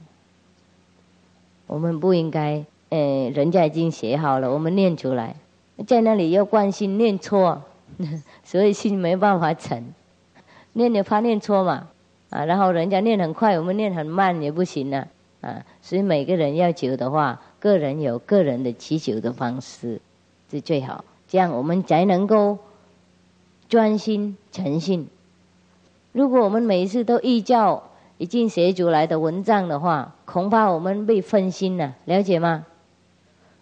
[1.68, 5.36] 我们不应该，呃，人家已经写好了，我们念出来，
[5.86, 7.64] 在那里要关心念错，
[8.44, 9.94] 所以心没办法沉。
[10.74, 11.88] 念也怕念错嘛，
[12.30, 15.08] 啊，然后人家念很快，我们念很慢也不行啊，
[15.42, 17.42] 啊，所以每个人要求的话。
[17.58, 20.00] 个人有个人的祈求的方式
[20.52, 22.60] 是最好，这样我们才能够
[23.68, 25.08] 专心诚信。
[26.12, 27.82] 如果我们每一次都依照
[28.20, 32.68] 已经写出来的文章的话，恐怕我们被分心了，了解吗？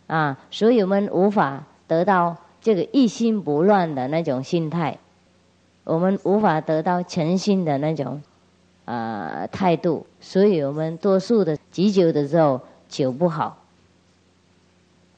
[0.08, 4.98] 啊，所以我们无法得到这个一心不乱的那种心态，
[5.84, 8.24] 我们无法得到诚心的那种
[8.86, 13.60] 呃态度，所以我们多数的祈酒的时候求不好。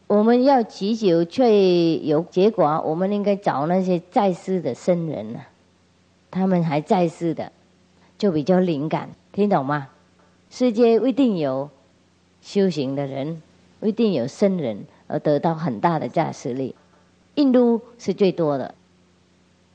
[0.07, 5.39] 我们要祈求却有结果，我们应该找那些在世的僧人呢，
[6.29, 7.53] 他们还在世的，
[8.17, 9.87] 就比较灵感，听懂吗？
[10.49, 11.69] 世界一定有
[12.41, 13.41] 修行的人，
[13.81, 16.75] 一定有僧人，而得到很大的加持力。
[17.35, 18.73] 印度是最多的，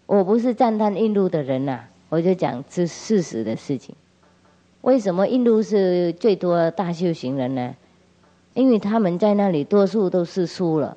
[0.07, 3.95] 我不是赞叹印度的人呐，我就讲这事实的事情。
[4.81, 7.75] 为什么印度是最多大修行人呢？
[8.55, 10.97] 因为他们在那里多数都是输了，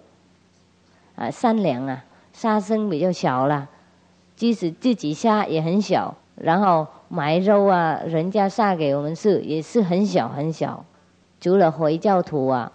[1.15, 3.67] 啊，善良啊，杀生比较小啦，
[4.35, 10.83] 即使自己杀也很小，然后买肉啊，人家杀给我们吃也是很小很小。
[11.39, 12.71] 除了回教徒啊，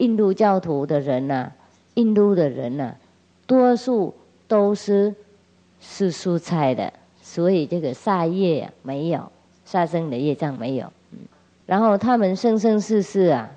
[0.00, 1.52] 印度教徒的人呐，
[1.94, 2.94] 印度的人呐，
[3.46, 4.14] 多数
[4.48, 5.14] 都是
[5.80, 9.30] 吃蔬菜的，所以这个杀业没有，
[9.64, 10.92] 杀生的业障没有。
[11.12, 11.18] 嗯
[11.66, 13.50] 然后他们生生世世啊。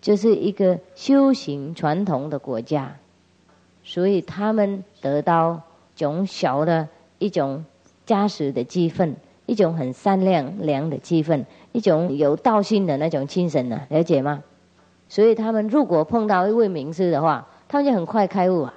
[0.00, 2.94] 就是一个修行传统的国家，
[3.82, 5.62] 所以他们得到
[5.96, 6.86] 种小的
[7.18, 7.64] 一种
[8.04, 9.14] 家实的气氛，
[9.46, 14.44] 一种很善良良的气氛，一种有道心的那种精神呢，了解吗？
[15.14, 18.74] 所以他们如果碰到一位名师的话，他们就很快开悟啊，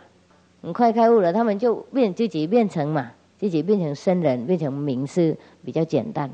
[0.62, 6.30] 很快开悟了，他们就变自己变成嘛，自己变成僧人，变成名师，比较简单。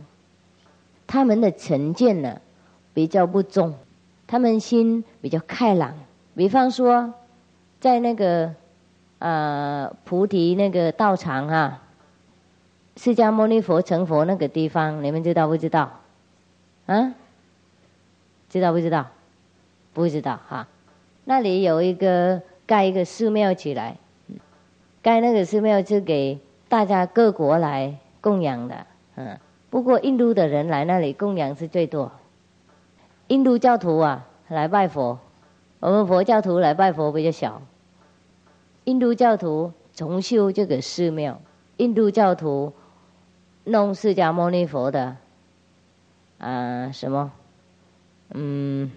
[1.08, 2.42] 他们的成见呢，
[2.94, 3.74] 比较不重。
[4.28, 5.94] 他们心比较开朗，
[6.36, 7.14] 比方说，
[7.80, 8.54] 在那个
[9.20, 11.82] 呃菩提那个道场啊，
[12.98, 16.02] 释迦牟尼佛成佛那个地方，你们知道不知道？
[16.88, 17.14] 啊？
[18.50, 19.08] 知道不知道？
[19.94, 20.68] 不知道哈。
[21.26, 23.98] 那里有一个盖一个寺庙起来，
[25.02, 29.40] 盖那个寺庙是给大家各国来供养的，嗯。
[29.70, 32.12] 不过印度的人来那里供养是最多，
[33.28, 35.18] 印度教徒啊来拜佛，
[35.80, 37.60] 我们佛教徒来拜佛比较小。
[38.84, 41.42] 印度教徒重修这个寺庙，
[41.78, 42.72] 印度教徒
[43.64, 45.16] 弄释迦牟尼佛的
[46.38, 47.32] 啊什么，
[48.30, 48.92] 嗯，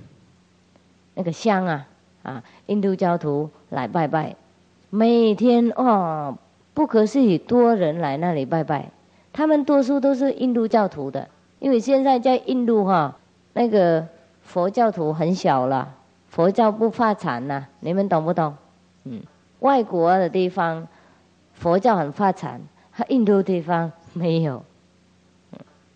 [1.16, 1.88] 那个香啊
[2.22, 4.36] 啊，印度教徒来拜拜，
[4.90, 6.36] 每天哦
[6.74, 8.90] 不可思议多人来那里拜拜。
[9.32, 13.16] 他们多数都是印度教徒的，因为现在在印度哈，
[13.54, 14.06] 那个
[14.42, 15.94] 佛教徒很小了，
[16.28, 18.54] 佛教不发展呐，你们懂不懂？
[19.04, 19.22] 嗯，
[19.60, 20.86] 外国的地方
[21.54, 22.60] 佛教很发展，
[23.08, 24.62] 印度地方没有。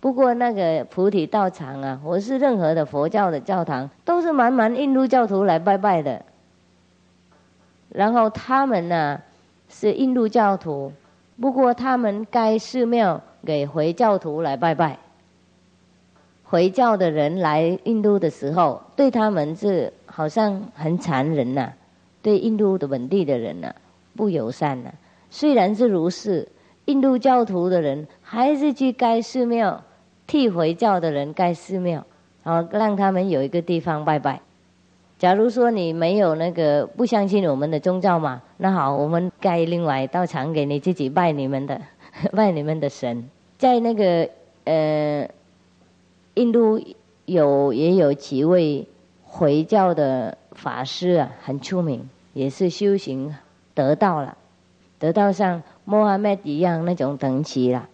[0.00, 6.22] 不过那个菩提道场啊，或是任何的佛教的教堂，都是满满印度教徒来拜拜的。
[7.90, 9.20] 然后他们呢
[9.68, 10.92] 是印度教徒，
[11.40, 13.20] 不过他们该寺庙。
[13.42, 14.98] 给回教徒来拜拜。
[16.44, 21.72] 回教的人来印度的时候，对他们是好像很残忍呐，
[22.20, 23.74] 对印度的本地的人呐
[24.14, 24.90] 不友善呐。
[25.30, 26.46] 虽然是如是，
[26.84, 29.82] 印度教徒的人还是去该寺庙
[30.30, 32.06] 替回教的人盖寺庙，
[32.44, 34.40] 然后让他们有一个地方拜拜。
[35.18, 41.80] 假如说你没有那个不相信我们的宗教嘛，那好，我们盖另外一道场给你自己拜你们的。
[42.30, 44.28] 拜你们的神，在那个
[44.62, 45.28] 呃，
[46.34, 46.80] 印度
[47.24, 48.86] 有也有几位
[49.24, 53.34] 回教的法师啊，很出名，也是修行
[53.74, 54.36] 得道了，
[55.00, 57.88] 得到像穆罕默一样那种等级了。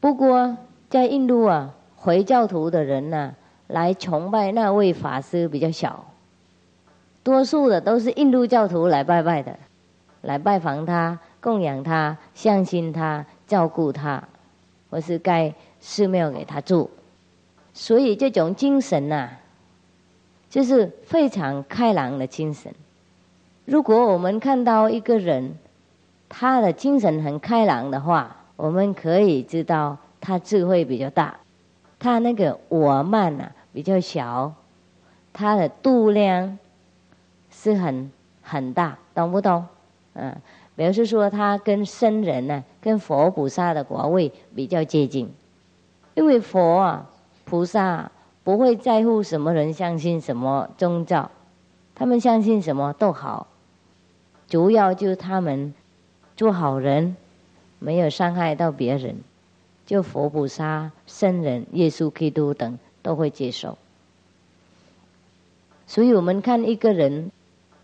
[0.00, 3.34] 不过在印度啊，回教徒的人呢，
[3.66, 6.06] 来崇拜那位法师比较少，
[7.22, 9.58] 多数的都是印度教徒来拜拜的，
[10.22, 11.18] 来拜访他。
[11.40, 14.20] 供养他，相信他，照顾他，
[14.90, 16.90] 或是盖寺庙给他住，
[17.72, 19.30] 所以这种精神呐，
[20.50, 22.74] 就是非常开朗的精神。
[23.66, 25.54] 如果我们看到一个人，
[26.28, 31.38] 他的精神很开朗的话，我们可以知道他智慧比较大，
[31.98, 34.52] 他那个我慢呐比较小，
[35.32, 36.58] 他的度量
[37.50, 38.10] 是很
[38.42, 39.66] 很大，懂不懂？
[40.14, 40.34] 嗯。
[40.76, 45.28] 表示说，他跟僧人呢，跟佛菩萨的果位比较接近，
[46.14, 47.10] 因为佛啊、
[47.44, 48.12] 菩萨
[48.44, 51.32] 不会在乎什么人相信什么宗教，
[51.96, 53.48] 他们相信什么都好，
[54.48, 55.74] 主要就是他们
[56.36, 57.16] 做好人，
[57.80, 59.16] 没有伤害到别人，
[59.88, 63.78] 就佛菩萨、圣人、耶稣基督等都会接受。
[65.86, 67.32] 所以我们看一个人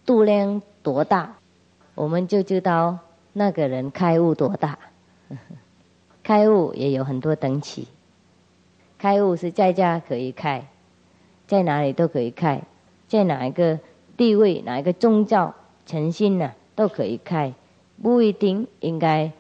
[0.05, 1.37] 度量多大。
[1.95, 2.99] 我们就知道
[3.33, 4.79] 那个人开悟多大，
[6.23, 7.89] 开悟也有很多等级。
[8.99, 10.67] 开悟是在家可以开，
[11.47, 12.63] 在哪里都可以开，
[13.09, 13.79] 在哪一个
[14.17, 15.55] 地位、哪一个宗教
[15.87, 17.55] 诚信呢，都可以开。
[18.03, 19.31] 不一定应该，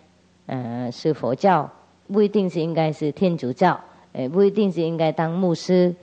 [0.47, 1.73] 呃，是佛教，
[2.13, 3.81] 不一定是应该是天主教，
[4.13, 5.95] 呃，不一定是应该当牧师，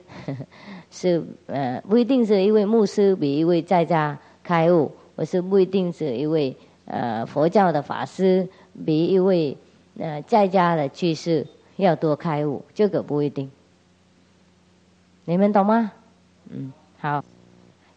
[0.91, 4.91] 是呃，不一定是一位牧师比一位在家开悟。
[5.13, 8.47] 或是不一定是一位呃佛教的法师
[8.85, 9.55] 比一位
[9.99, 13.51] 呃在家的居士要多开悟，这个不一定。
[15.25, 15.91] 你们懂吗？
[16.49, 17.23] 嗯，好。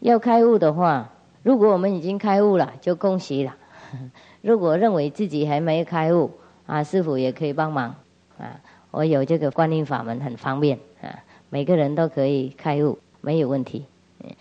[0.01, 1.13] 要开悟的话，
[1.43, 3.57] 如果我们已经开悟了，就恭喜了。
[4.43, 6.33] 如果认为自己还没开悟，
[6.67, 7.95] 啊，师傅也可以帮忙
[8.39, 8.61] 啊。
[8.91, 11.19] 我有这个观音法门，很方便啊，
[11.51, 13.85] 每个人都可以开悟，没有问题。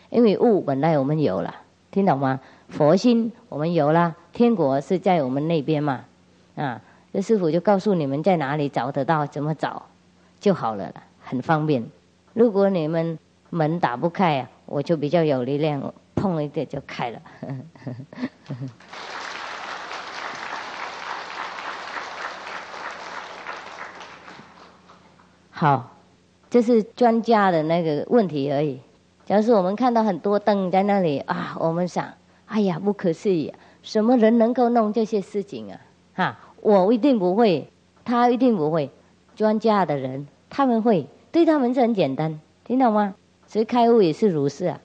[0.10, 1.54] 因为悟本来我们有了，
[1.92, 2.40] 听懂吗？
[2.70, 6.06] 佛心我们有了，天国是在我们那边嘛，
[6.56, 6.82] 啊，
[7.12, 9.84] 这师傅就告诉你们在哪里找得到，怎么找
[10.40, 11.84] 就好了，很方便。
[12.34, 13.20] 如果你们
[13.50, 17.22] 门打不开啊，我就比较有力量，碰一点就开了。
[25.64, 25.96] 好，
[26.50, 28.82] 这是专家的那个问题而已。
[29.24, 32.06] 假如是我们看到很多灯在那里啊，我们想。
[32.48, 33.54] 哎呀，不可思议！
[33.82, 35.80] 什么人能够弄这些事情啊？
[36.16, 37.70] 哈，我一定不会，
[38.04, 38.90] 他一定不会。
[39.38, 43.16] 专家的人他们会，对他们是很简单，听到吗？
[43.48, 44.82] 所以开悟也是如是啊，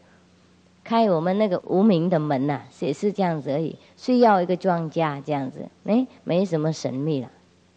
[0.84, 7.28] 开我们那个无名的门呐，也是这样子而已，需要一个庄家这样子，哎，没什么神秘了。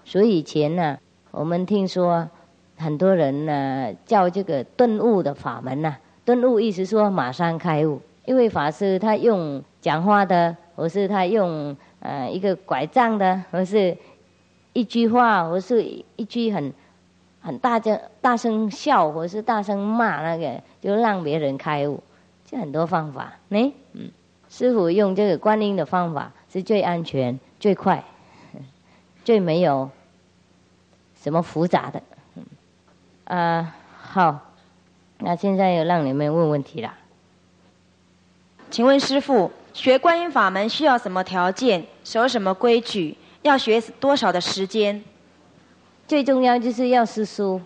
[0.06, 0.99] 所以以前呢，
[1.32, 2.30] 我们听说
[2.82, 9.64] 很多人呢叫这个顿悟的法门呐，顿悟意思说马上开悟，因为法师他用。
[9.82, 13.98] 讲话的，或是他用呃，一个拐杖的，或是
[14.74, 16.72] 一句话，或是一句很
[17.42, 22.00] 很大声大声笑，或是大声骂，那个就让别人开悟，
[22.46, 23.34] 就很多方法。
[23.48, 24.12] 呢，嗯，
[24.50, 28.04] 师傅用这个观音的方法是最安全、最快、
[29.26, 29.90] 最没有
[31.20, 32.04] 什么复杂的。
[33.32, 34.38] 啊，好，
[35.20, 36.94] 那现在又让你们问问题了。
[38.70, 41.86] 请问师傅，学观音法门需要什么条件？
[42.04, 43.16] 守什么规矩？
[43.42, 45.02] 要学多少的时间？
[46.10, 47.62] 最重要就是要思书，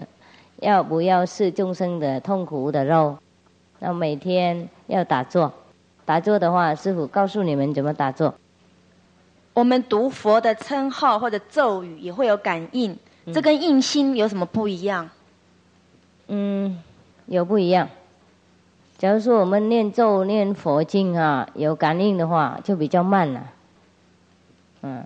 [0.60, 3.18] 要不要是众生的痛苦的肉？
[3.80, 5.52] 那每天要打坐，
[6.06, 8.34] 打坐的话，师傅告诉你们怎么打坐。
[9.52, 12.98] 我们读佛的称号或者咒语也会有感应，
[13.32, 15.10] 这跟印心有什么不一样？
[16.28, 16.78] 嗯，
[17.26, 17.88] 有不一样。
[18.98, 23.44] 假如说我们念咒念佛经啊，有感应的话，就比较慢了。
[24.82, 25.04] 嗯，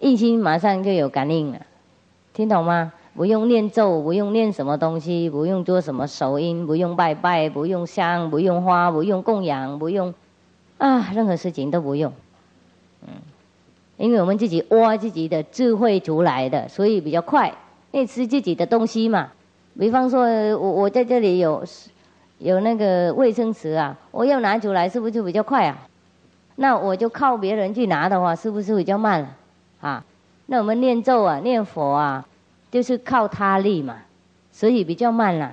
[0.00, 1.60] 印心马上就有感应了，
[2.32, 2.92] 听懂吗？
[3.14, 10.14] 不用念咒，不用念什么东西，不用做什么手印，不用拜拜，不用香，不用花，不用供养，不用
[10.78, 12.12] 啊，任何事情都不用。
[14.02, 17.46] 因为我们自己挖自己的智慧出来的，所以比较快。
[17.92, 19.30] 因为吃自己的东西嘛，
[19.78, 20.26] 比方说
[20.56, 21.64] 我我在这里有。
[22.38, 25.78] 有那个卫生纸啊，我要拿出来是不是就比较快啊？
[26.56, 29.24] 那我就靠别人去拿的话，是不是比较慢？
[29.80, 30.04] 啊，
[30.46, 32.26] 那我们念咒啊、念佛啊，
[32.68, 33.98] 就是靠他力嘛，
[34.50, 35.52] 所以比较慢了，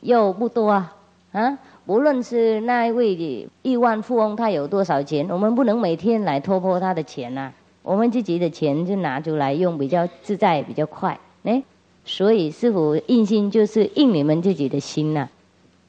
[0.00, 0.94] 又不多啊。
[1.32, 7.52] 啊，无论是那一位亿万富翁，他有多少钱，我们不能每天来拖破他的钱呐。
[7.84, 11.20] 我们自己的钱就拿出来用，比较自在，比较快。
[11.42, 11.62] 哎，
[12.06, 15.28] 所以师傅印心就是印你们自己的心呐。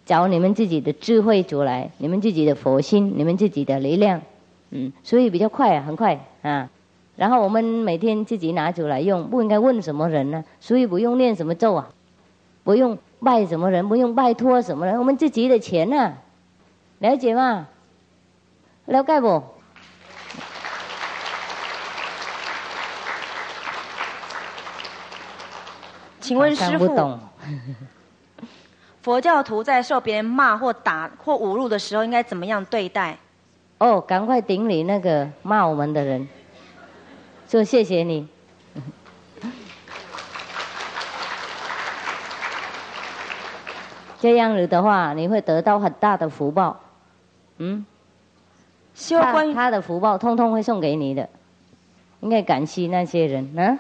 [0.06, 4.22] 找你们自己的智慧出来，你们自己的佛心，你们自己的力量，
[4.72, 6.70] 嗯，所以比较快啊，很快啊。
[7.16, 10.44] 然后我们每天自己拿出来用，不应该问什么人呢？
[10.60, 11.90] 所以不用念什么咒啊，
[12.66, 16.14] 不用拜什么人，不用拜托什么人，我们自己的钱呢？
[17.00, 17.70] 了解吗？
[18.86, 19.42] 了解不？
[26.26, 26.90] 请问师傅。
[29.04, 33.16] 佛教徒在受别人骂或打或侮辱的时候，应该怎么样对待？
[33.78, 36.28] 哦，赶快顶礼那个骂我们的人，
[37.48, 38.28] 说谢谢你。
[44.20, 46.80] 这样子的话，你会得到很大的福报。
[47.60, 47.86] 嗯，
[49.22, 51.30] 他他的福报通通会送给你的，
[52.22, 53.78] 应该感谢那些人啊。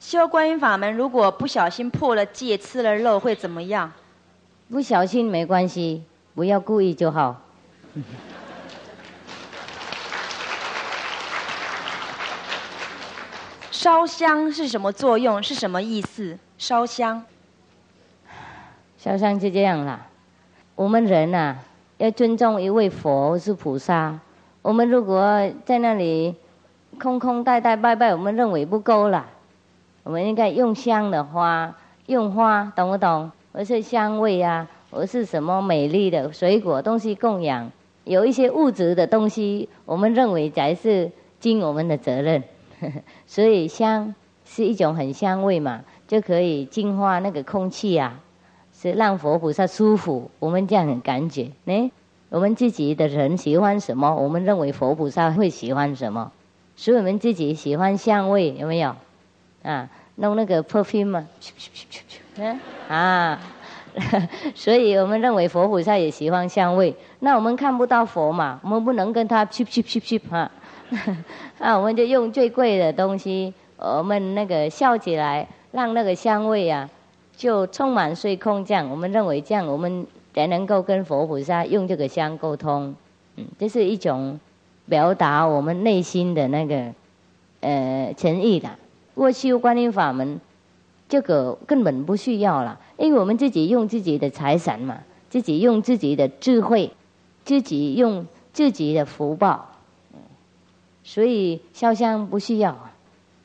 [0.00, 3.92] 修观音法门，如果不小心破了戒，吃了肉会怎么样？
[4.70, 6.02] 不小心没关系，
[6.34, 7.36] 不要故意就好。
[13.70, 15.42] 烧香是什么作用？
[15.42, 16.38] 是什么意思？
[16.56, 17.22] 烧香，
[18.96, 20.06] 烧香就这样啦。
[20.76, 21.58] 我们人呐，
[21.98, 24.18] 要尊重一位佛是菩萨。
[24.62, 26.34] 我们如果在那里
[26.98, 29.26] 空空带带拜拜，我们认为不够了。
[30.10, 31.72] 我们应该用香的花，
[32.06, 33.30] 用花，懂不懂？
[33.52, 37.70] 而是香味啊，而是什么美丽的水果东西供养，
[38.02, 42.42] 有一些物质的东西，我们认为才是尽我们的责任。
[43.28, 44.12] 所以香
[44.44, 48.18] 是一种很香味嘛，就可以净化那个空气啊，
[48.72, 50.28] 是让佛菩萨舒服。
[50.40, 51.92] 我们这样很感觉，呢，
[52.30, 56.32] 我们自己的人喜欢什么，我们认为佛菩萨会喜欢什么，
[56.74, 58.96] 所以我们自己喜欢香味，有没有？
[59.62, 59.90] 啊，
[60.20, 61.24] 弄那个 perfume，
[62.36, 63.40] 嗯啊，
[64.54, 66.94] 所以我们认为佛菩萨也喜欢香味。
[67.20, 70.50] 那我们看不到佛嘛，我们不能跟他去去去去哈，
[71.58, 76.88] 那，我们就用最贵的东西，我们那个笑起来，让那个香味啊，
[77.34, 78.88] 就充满睡空这样。
[78.90, 82.94] 我们认为这样，我们才能够跟佛菩萨用这个香沟通。
[83.36, 84.38] 嗯，这是一种
[84.86, 86.92] 表达我们内心的那个
[87.60, 88.68] 呃诚意的。
[89.20, 90.40] 过修观音法门，
[91.06, 96.90] 这个根本不需要了，因为我们自己用自己的财产嘛，自己用自己的智慧，
[97.44, 99.72] 自己用自己的福报，
[101.04, 102.70] 所以烧香不需要，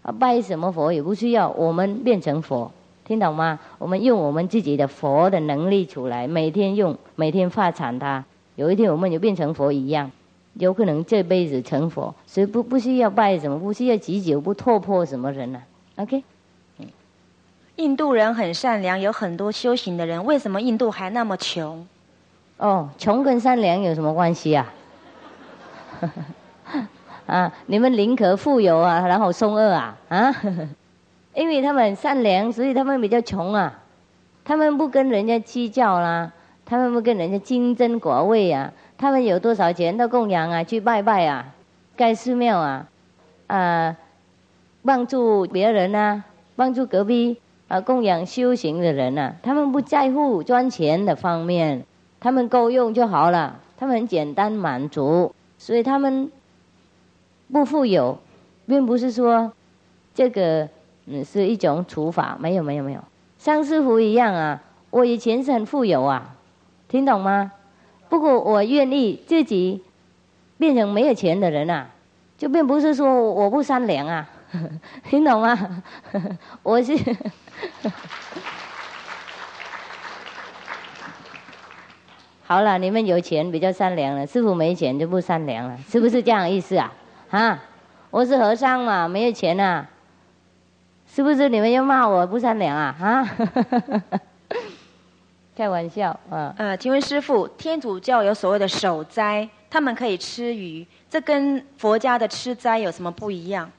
[0.01, 2.71] 啊，拜什么佛也不需要，我们变成佛，
[3.03, 3.59] 听懂吗？
[3.77, 8.23] 我们用我们自己的佛的能力出来，每天用，每天发展它，
[8.55, 10.09] 有一天我们就变成佛一样。
[10.55, 15.61] 有可能这辈子成佛，所以不不需要拜什么，不需要祈求，不突破什么人呢
[15.97, 16.23] ？OK。
[17.77, 21.85] 印度人很善良，有很多修行的人，为什么印度还那么穷？
[22.57, 24.73] 哦，穷跟善良有什么关系啊？
[27.27, 30.33] 啊，你们宁可富有啊，然后凶恶啊啊，
[31.35, 33.81] 因为他们善良，所以他们比较穷啊，
[34.45, 36.31] 他们不跟人家计较啦，
[36.63, 41.53] 他们不跟人家竞争果位啊，他们有多少钱都供养啊，去拜拜啊，
[41.95, 42.87] 盖寺庙啊，
[43.47, 43.95] 啊，
[44.83, 46.23] 帮助别人啊，
[46.55, 51.85] 帮助隔壁啊，供养修行的人啊，他们不在乎赚钱的方面，
[52.19, 56.31] 他们够用就好了，他们很简单满足，所以他们。
[57.53, 58.17] 不富有，
[58.65, 59.53] 并不是说
[60.15, 60.67] 这个
[61.05, 62.99] 嗯是一种处罚，没有没有没有，
[63.37, 66.35] 像师傅一样啊，我以前是很富有啊，
[66.87, 67.51] 听懂吗？
[68.15, 69.83] 如果我愿意自己
[70.57, 71.89] 变成没有钱的人啊，
[72.37, 74.25] 就并不是说我不善良啊，
[75.09, 75.83] 听懂吗？
[76.63, 76.95] 我是
[82.47, 86.93] 好了，你们有钱比较善良了，师傅没钱就不善良了，是不是这样意思啊？
[87.31, 87.61] 啊，
[88.11, 89.89] 我是和尚嘛，没有钱啊，
[91.05, 91.49] 是不是？
[91.49, 92.95] 你们又骂我不善良啊？
[92.97, 93.27] 啊，
[95.55, 96.53] 开玩笑啊。
[96.57, 103.71] 呃，请问师傅，天主教有所谓的守斋，他们可以吃鱼，这跟佛家的吃斋有什么不一样？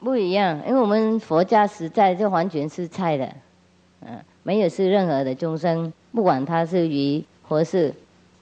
[0.00, 3.28] 不一样，因为我们佛家实在就完全是菜的，
[4.06, 7.92] 嗯，没有是任何的众生，不管他是鱼或是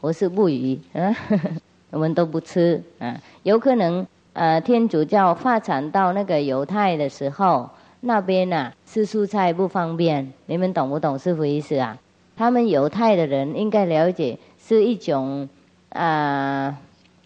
[0.00, 1.14] 或是不鱼，嗯，
[1.90, 4.06] 我们都不吃，嗯，有可能。
[4.38, 7.70] 呃，天主教发展到那个犹太的时候，
[8.00, 11.96] 那边呢吃蔬菜不方便，你们懂不懂师傅意思啊？
[12.36, 15.48] 他们犹太的人应该了解，是一种
[15.88, 16.76] 啊，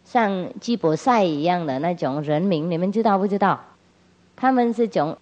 [0.05, 3.61] 像基伯赛一样的那种人民，你们知道不知道？
[4.37, 5.19] 他们是种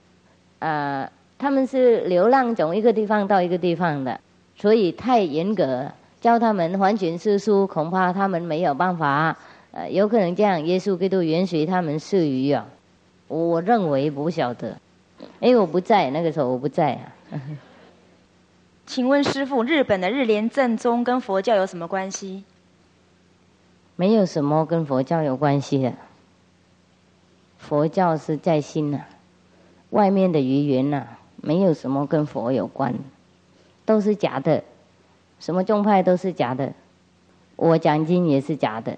[0.59, 4.20] 啊，他们是流浪从一个地方到一个地方的，
[4.57, 9.36] 所以太严格，教他们完全吃素，恐怕他们没有办法。
[9.70, 12.66] 呃，有可能这样，耶稣基督允许他们吃鱼啊？
[13.28, 14.76] 我认为不晓得，
[15.41, 17.12] 因为我不在那个时候，我不在啊。
[18.89, 22.45] 请问师傅，日本的日莲正宗跟佛教有什么关系？
[23.97, 25.93] 没有什么跟佛教有关系的，
[27.59, 29.01] 佛教是在心呐，
[29.91, 32.95] 外面的语言呐，没有什么跟佛有关，
[33.84, 34.64] 都是假的，
[35.39, 36.72] 什么宗派都是假的，
[37.57, 38.97] 我讲经也是假的。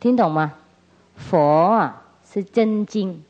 [0.00, 0.54] 听懂吗？
[1.14, 3.22] 佛啊是真经，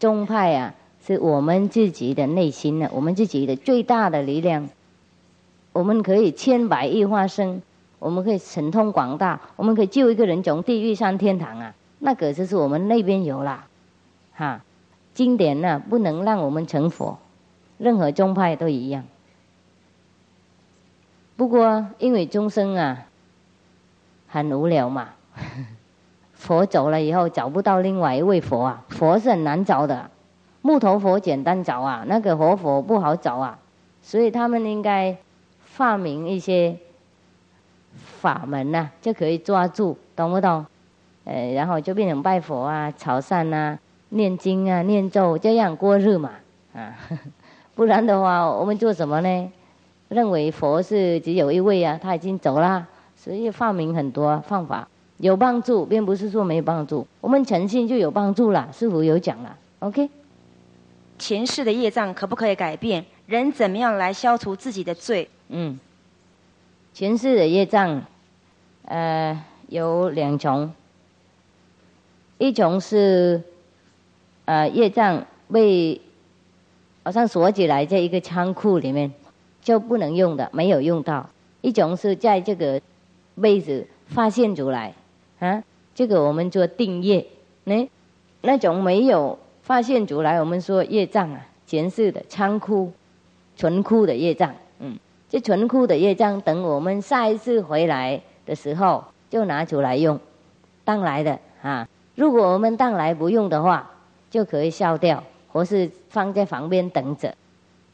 [0.00, 0.74] 宗派啊
[1.06, 4.68] 是我们自己的内心呢，我们自己的最大的力量。
[5.72, 7.60] 我们可以千百亿化身，
[7.98, 11.74] 我们可以神通广大，我们可以救一个人从地狱上天堂啊！
[11.98, 13.66] 那个就是我们那边有啦，
[14.34, 14.62] 哈，
[15.12, 17.18] 经典呢不能让我们成佛，
[17.76, 19.04] 任何宗派都一样。
[21.36, 23.06] 不过因为众生啊
[24.28, 25.08] 很无聊嘛。
[26.34, 30.10] 佛走了以后找不到另外一位佛啊，佛是很难找的，
[30.66, 33.58] 木头佛简单找啊，那个活佛不好找啊，
[34.00, 35.14] 所以他们应该
[35.66, 36.74] 发明一些
[37.94, 40.64] 法门呐，就可以抓住，懂不懂？
[41.24, 46.30] 呃，然后就变成拜佛啊、朝善啊、念经啊、念咒这样过日嘛，
[46.74, 46.96] 啊，
[47.76, 49.52] 不然的话我们做什么呢？
[50.08, 54.88] 认为佛是只有一位啊，他已经走了，所以发明很多方法。
[55.18, 57.06] 有帮助，并不是说没有帮助。
[57.20, 59.54] 我们诚信就有帮助了，师傅有讲了。
[59.80, 60.08] OK，
[61.18, 63.04] 前世的业障可不可以改变？
[63.26, 65.28] 人怎么样来消除自己的罪？
[65.48, 65.78] 嗯，
[66.92, 68.02] 前世的业障，
[68.84, 70.72] 呃，有两种，
[72.38, 73.42] 一种是，
[74.44, 76.00] 呃，业障被
[77.02, 79.12] 好像锁起来在一个仓库里面，
[79.62, 81.30] 就不能用的，没有用到；
[81.62, 82.80] 一种是在这个
[83.36, 84.94] 位置发现出来。
[85.38, 85.62] 啊，
[85.94, 87.26] 这个我们做定业，
[87.64, 87.88] 那
[88.42, 92.92] 那种没有发现出来，我们说业障啊，前世的仓库、
[93.56, 94.94] 存库的业障，嗯，
[95.30, 100.20] 这存库的业障，等我们下一次回来的时候就拿出来用，
[100.84, 103.90] 当来的啊，如果我们当来不用的话，
[104.28, 107.34] 就可以消掉，或是放在旁边等着。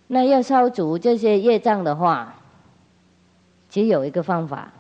[0.08, 2.34] 那要消除这些业障的话，
[3.68, 4.72] 只有一个方法。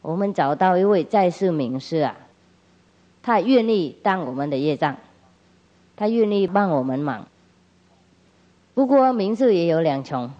[0.00, 2.16] 我们找到一位在世名师啊，
[3.22, 4.96] 他愿意当我们的业障，
[5.96, 7.26] 他愿意帮我们忙。
[8.74, 10.30] 不过名师也有两重，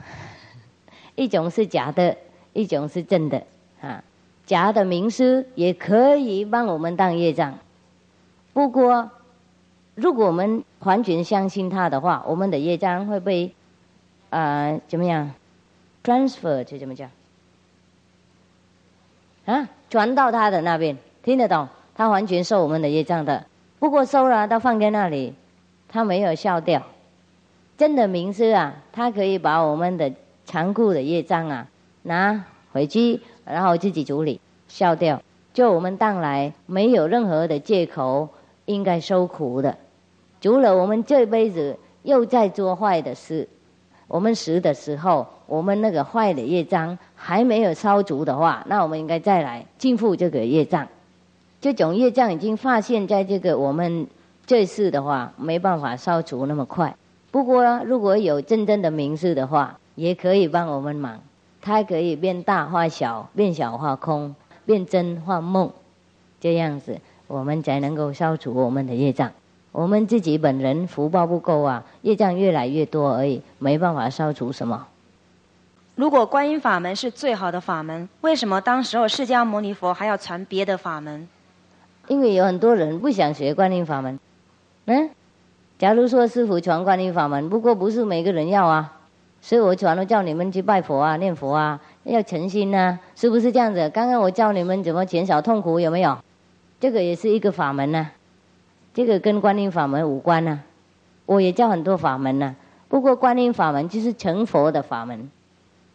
[1.14, 2.16] 一种是假的，
[2.52, 3.42] 一种是真的
[3.80, 4.02] 啊。
[4.46, 7.58] 假的名师也可以帮我们当业障，
[8.52, 9.10] 不过
[9.94, 13.54] 如果我们完全相信他的话，我们的业障会被
[14.30, 15.30] 啊怎么样
[16.02, 17.10] transfer 就怎么讲？
[19.44, 23.46] 啊，传到他的那边听得懂，他完全受我们的业障的。
[23.78, 25.34] 不过收了，他放在那里，
[25.92, 26.82] 他没有消掉。
[27.76, 30.10] 真的名师啊，他可以把我们的
[30.44, 31.68] 残酷的业障啊
[32.02, 35.22] 拿回去，然后自己处理消掉，
[35.52, 38.28] 就我们当来没有任何的借口
[38.64, 39.76] 应该受苦的。
[40.40, 43.48] 除了我们这辈子又在做坏的事，
[44.08, 50.88] 我们死的时候，我们那个坏的业障还没有消除的话，那我们应该再来尽付这个业障。
[51.60, 54.06] 这种业障已经发现在这个我们
[54.52, 56.94] 这世的话，没办法消除那么快。
[57.30, 61.20] 不过如果有真正的名士的话，也可以帮我们忙。
[61.62, 64.34] 他可以变大化小，变小化空，
[64.66, 65.70] 变真化梦，
[66.38, 69.32] 这样子我们才能够消除我们的业障。
[69.70, 74.86] 我们自己本人福报不够啊，业障越来越多而已，没办法消除什么。
[75.94, 81.26] 如果观音法门是最好的法门，为什么当时候释迦牟尼佛还要传别的法门？
[82.08, 84.20] 因为有很多人不想学观音法门，
[84.86, 85.10] 嗯，
[85.78, 88.98] 假如说师傅传观音法门，不过不是每个人要啊，
[89.40, 93.88] 所以我传了叫你们去拜佛啊、念佛啊，要诚心呐，是不是这样子？
[93.90, 96.18] 刚刚我教你们怎么减少痛苦，有没有？
[96.80, 98.08] 这个也是一个法门呐，
[98.92, 100.60] 这个跟观音法门无关呐。
[101.26, 102.56] 我也教很多法门呐，
[102.88, 105.30] 不过观音法门就是成佛的法门，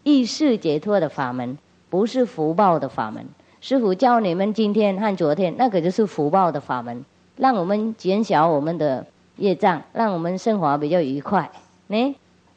[0.03, 1.57] 意识解脱的法门，
[1.89, 3.25] 不是福报的法门。
[3.59, 7.03] 师傅教你们今天和昨天，那可就是福报的法门，
[7.37, 9.05] 让我们减小我们的
[9.37, 11.49] 业障，让我们生活比较愉快。
[11.87, 12.15] 呢，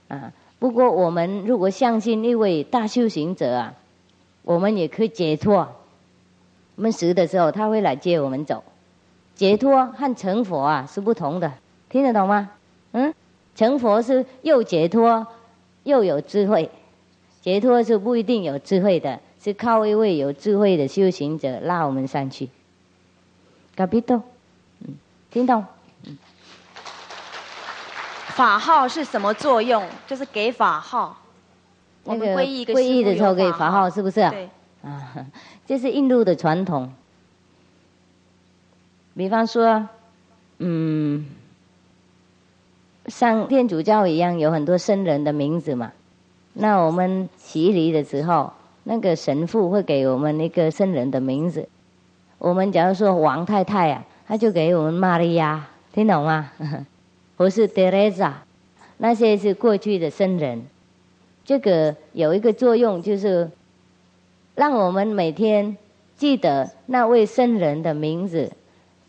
[0.09, 3.75] 啊，不过我们如果相信一位大修行者啊，
[4.43, 5.69] 我们也可以解脱。
[6.77, 8.65] 我们死的时候，他会来接我们走。
[9.35, 11.53] 解脱和成佛啊是不同的，
[11.89, 12.51] 听得懂吗？
[12.93, 13.15] 嗯，
[13.55, 15.27] 成佛是又解脱
[15.85, 16.71] 又有智慧，
[17.41, 19.21] 解脱是不一定有智慧的。
[19.43, 22.51] 是靠一位有智慧的修行者拉我们上去。
[23.75, 24.23] 搞不懂？
[25.31, 25.65] 嗯，听懂？
[26.05, 26.19] 嗯。
[28.29, 29.85] 法号是什么作用？
[30.07, 31.17] 就是给法号。
[32.05, 34.29] 那个皈依的时候给法号，是不是？
[34.31, 34.51] 对。
[34.83, 35.15] 啊，
[35.67, 36.93] 这是印度的传统。
[39.15, 39.89] 比方说，
[40.59, 41.27] 嗯，
[43.07, 45.93] 像天主教一样，有很多圣人的名字嘛。
[46.55, 48.53] 那我们洗礼的时候。
[48.83, 51.69] 那个神父会给我们一个圣人的名字，
[52.39, 56.53] 我们假如说王太太啊，他就给我们玛利亚，听懂吗？
[57.37, 58.45] 或是德蕾莎，
[58.99, 60.63] 那些是过去的圣人。
[61.45, 63.51] 这个有一个作用，就是
[64.55, 65.77] 让我们每天
[66.17, 68.53] 记得那位圣人的名字，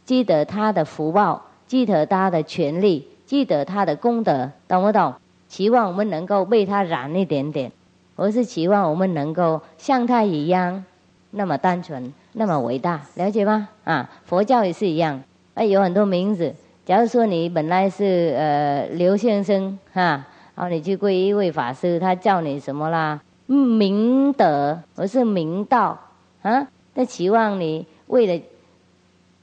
[0.05, 5.13] 记得他的福报，记得他的权利，记得他的功德，懂不懂？
[5.47, 7.71] 希望我们能够被他染一点点。
[8.15, 10.83] 我是期望我们能够像他一样，
[11.29, 13.69] 那么单纯，那么伟大，了解吗？
[13.83, 15.23] 啊，佛教也是一样，
[15.53, 16.53] 哎，有很多名字。
[16.85, 20.25] 假如说你本来是呃刘先生哈，
[20.55, 23.21] 然后你去皈依一位法师，他叫你什么啦？
[23.45, 25.99] 明德，我是明道
[26.41, 26.67] 啊。
[26.93, 28.43] 那期望你为了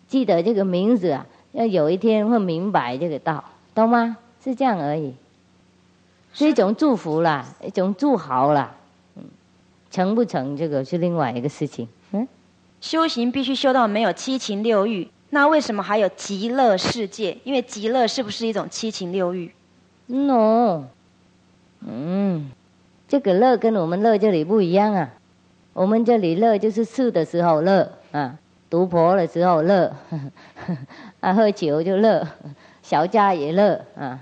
[0.07, 4.17] 记得这个名字啊，要有一天会明白这个道，懂吗？
[4.43, 5.15] 是这样而已。
[6.33, 8.75] 是一种祝福啦，一种祝好啦，
[9.91, 11.89] 成不成这个是另外一个事情。
[12.13, 12.27] 嗯，
[12.81, 17.37] 修行必须修到没有七情六欲，那为什么还有极乐世界？
[17.45, 19.53] 因为极乐是不是一种七情六欲
[20.07, 20.85] ？No，
[21.87, 22.51] 嗯，
[23.09, 25.11] 这个乐跟我们乐这里不一样啊。
[25.73, 28.37] 我们这里乐就是吃的时候乐啊，
[28.71, 29.95] 赌博的时候乐，
[31.21, 32.27] 啊，喝酒就乐，
[32.83, 34.21] 小家也乐啊。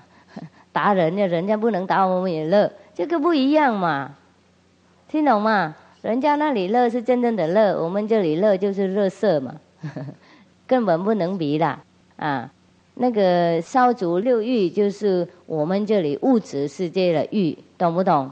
[0.73, 4.15] 打人家，人家不能打我们也乐，这个不一样嘛，
[5.09, 5.75] 听懂吗？
[6.07, 9.57] 人家那里乐是真正的乐，我们这里乐就是乐色嘛，
[10.65, 11.81] 根本不能比啦
[12.15, 12.53] 啊！
[12.95, 18.31] 那个烧足六欲就是我们这里物质世界的欲，懂不懂？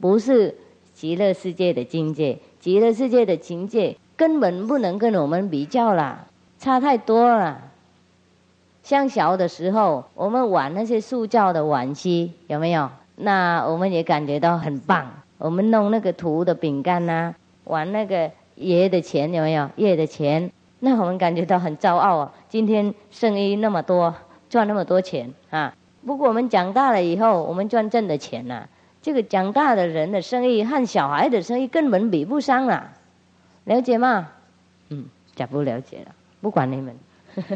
[0.00, 0.54] 不是
[0.94, 6.24] 极乐世界的境界，极乐世界的境界根本不能跟我们比较啦，
[6.60, 7.60] 差太多了。
[8.84, 12.88] 像小的时候，我们玩那些塑胶的玩具，有没有？
[13.16, 15.10] 那我们也感觉到很棒。
[15.38, 17.34] 我们弄那个土的饼干呐，
[17.64, 19.70] 玩那个爷的钱，有没有？
[19.76, 22.32] 爷的钱，那我们感觉到很骄傲啊！
[22.48, 24.14] 今天生意那么多，
[24.50, 25.74] 赚那么多钱啊！
[26.04, 28.66] 不过我们长大了以后，我们赚挣的钱呐，
[29.00, 32.92] 这个长大的人的生意和小孩的生意根本比不上啊！
[33.64, 34.28] 了解吗？
[34.88, 36.96] 嗯，假不了解了，不管你们。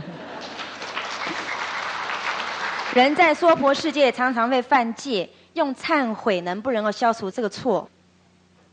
[2.95, 7.88] 人在娑婆世界常常会犯戒，用忏悔能不能够消除这个错？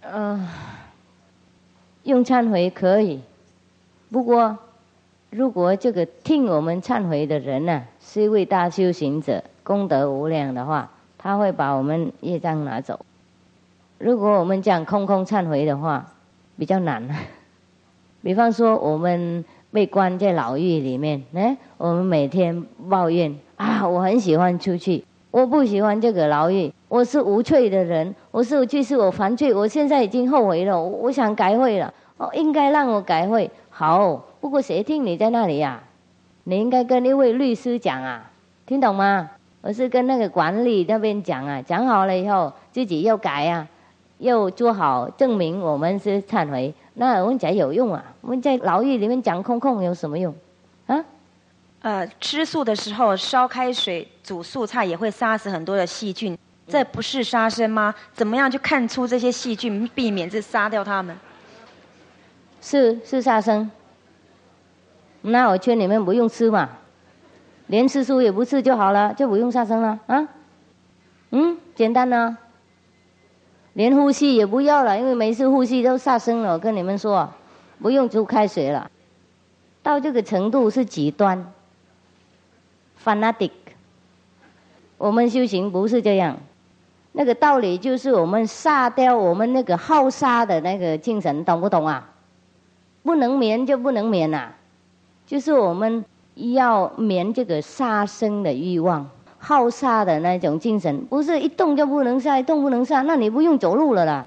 [0.02, 0.48] 嗯，
[2.04, 3.20] 用忏悔可以，
[4.10, 4.58] 不过
[5.30, 13.06] 如果这个听我们忏悔的人呢，是一位大修行者，功德无量的话，他会把我们业障拿走。
[13.98, 16.14] 如果我们讲空空忏悔的话，
[16.58, 17.08] 比较难。
[18.24, 34.26] 比方说，我们被关在牢狱里面，哎，我们每天抱怨啊，我很喜欢出去，我不喜欢这个牢狱，我是无罪的人，我是无罪是我犯罪，我现在已经后悔了，我想改会了，哦，应该让我改会，好。
[34.42, 35.84] 不过谁听你在那里呀？
[36.46, 38.32] 你应该跟一位律师讲啊，
[38.66, 39.30] 听懂吗？
[39.62, 43.68] 我是跟那个管理那边讲啊，讲好了以后自己又改啊，
[44.18, 48.04] 又做好证明我们是忏悔，那我们讲有用啊？
[48.22, 50.34] 我们在牢狱里面讲空空有什么用？
[51.82, 57.96] 呃，吃素的时候烧开水煮素菜也会杀死很多的细菌，这不是杀生吗？
[58.14, 61.16] 怎么样去看出这些细菌，避免是杀掉它们？
[62.62, 63.72] 是是杀生。
[65.22, 66.70] 那我劝你们不用吃嘛，
[67.68, 70.28] 连吃素也不吃就好了，就不用杀生了啊。
[71.32, 72.38] 嗯，简单呢。
[73.74, 76.54] 连呼吸也不要了，因为每次呼吸都杀生了。
[76.54, 77.32] 我跟你们说，
[77.82, 78.92] 不用煮开水了。
[79.82, 81.54] 到这个程度是极端
[83.04, 83.52] ，fanatic。
[84.98, 86.38] 我们修行不是这样，
[87.14, 92.10] 那个道理就是我们杀掉我们那个好杀的那个精神，懂不懂啊？
[93.02, 94.52] 不能眠就不能眠呐。
[95.26, 96.04] 就是我们
[96.36, 104.26] 要免这个杀生的欲望，好杀的那种精神，不是一动就不能杀，一动不能杀，那你不用走路了啦，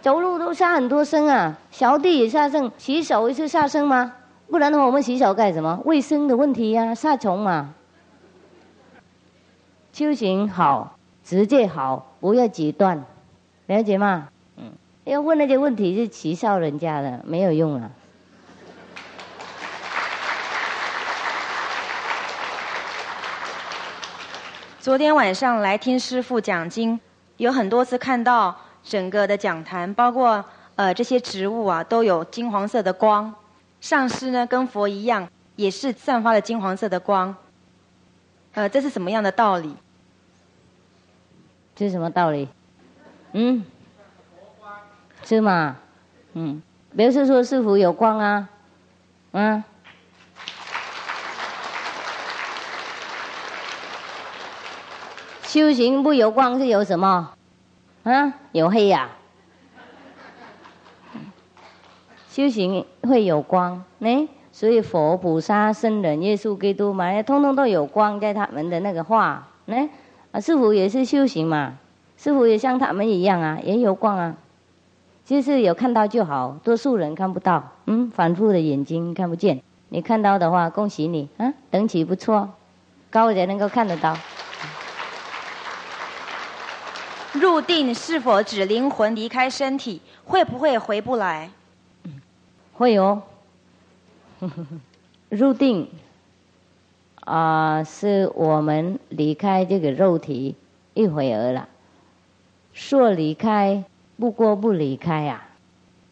[0.00, 4.12] 走路都杀很多生啊，小弟也杀生，洗手也是杀生吗？
[4.48, 5.80] 不然的话，我们洗手干什么？
[5.84, 7.74] 卫生的问题呀，杀虫嘛。
[9.92, 13.04] 修行好，直接好，不要极端，
[13.66, 14.28] 了解吗？
[14.56, 14.72] 嗯，
[15.04, 17.90] 要问那些问题是取笑人家的，没有用啊。
[24.80, 27.00] 昨天晚上来听师傅讲经，
[27.38, 30.44] 有很多次看到整个的讲坛，包括
[30.76, 33.34] 呃这些植物啊，都有金黄色的光。
[33.80, 37.36] 上师呢，跟佛一样，也是散发了金黄色的光。
[38.54, 39.76] 呃，这是什么样的道理？
[41.74, 42.48] 这是什么道理？
[43.32, 43.64] 嗯，
[45.24, 45.76] 是吗？
[46.32, 46.62] 嗯，
[46.96, 48.48] 表示说师傅有光啊，
[49.32, 49.62] 嗯。
[55.42, 57.34] 修行不有光是有什么？
[58.04, 59.10] 啊，有黑呀。
[62.36, 69.88] 修行会有光，呢，所以佛、菩萨、圣人、耶稣、基督嘛，通通都有光在他们的那个画，呢，
[70.32, 71.78] 啊，师傅也是修行嘛，
[72.18, 74.34] 师傅也像他们一样啊，也有光啊。
[75.24, 79.62] 就是有看到就好，多数人看不到，嗯，反复的眼睛看不见。
[79.88, 82.50] 你看到的话，恭喜你，啊，等级不错，
[83.08, 84.14] 高人能够看得到。
[87.32, 90.02] 入定是否指灵魂离开身体？
[90.26, 91.48] 会不会回不来？
[92.76, 93.22] 会哦。
[95.30, 95.88] 入定
[97.24, 100.54] 啊，是我们离开这个肉体
[100.94, 101.68] 一会儿了。
[102.72, 103.84] 说离开，
[104.18, 105.48] 不过不离开呀。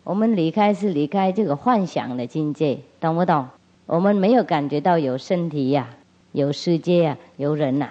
[0.02, 3.48] 我们离开是离开这个幻想的境界，懂不懂？
[3.86, 5.90] 我们没有感觉到有身体呀，
[6.32, 7.90] 有世界呀，有人呐。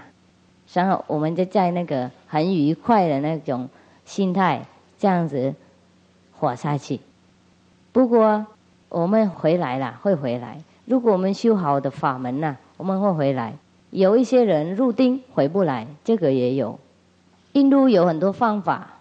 [0.74, 3.70] 然后我们就在那个很愉快的那种
[4.06, 4.66] 心态，
[4.98, 5.54] 这样子
[6.40, 7.00] 活下去。
[7.92, 8.48] 不过
[8.94, 10.60] 我们回来了，会回来。
[10.86, 13.56] 如果我们修好的法门呢，我们会回来。
[13.90, 16.78] 有一些人入定回不来，这个也有。
[17.54, 19.00] 印度有很多方法，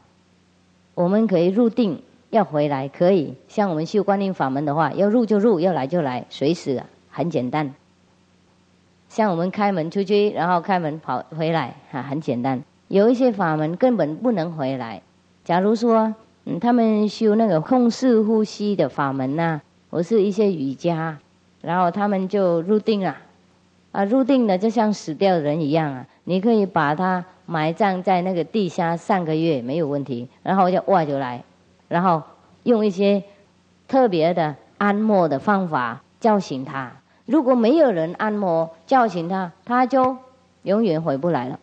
[0.94, 3.34] 我们可以入定要回来，可以。
[3.48, 7.74] 像我们修观音法门的话，要入就入，要来就来，随时很简单。
[9.10, 12.62] 像我们开门出去，然后开门跑回来，哈，很简单。
[12.88, 15.02] 有一些法门根本不能回来。
[15.44, 16.14] 假如说，
[16.46, 19.60] 嗯，他们修那个控制呼吸的法门呐，
[19.92, 21.18] 我是一些瑜伽，
[21.60, 23.14] 然后他们就入定了，
[23.90, 26.06] 啊，入定了就像死掉的人一样啊。
[26.24, 31.44] 你可以把他埋葬在那个地下三个月没有问题，然后就挖出来，
[31.88, 32.22] 然后
[32.62, 33.22] 用一些
[33.86, 36.90] 特别的按摩的方法叫醒他。
[37.26, 40.16] 如果没有人按摩叫醒他，他就
[40.62, 41.60] 永远回不来了。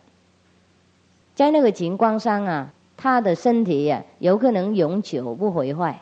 [1.34, 5.98] 在那个情况上啊，他的身体呀有可能永久不毁坏，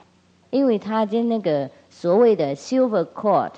[0.51, 1.71] 因为他的那个
[2.01, 3.51] 所谓的 silver cord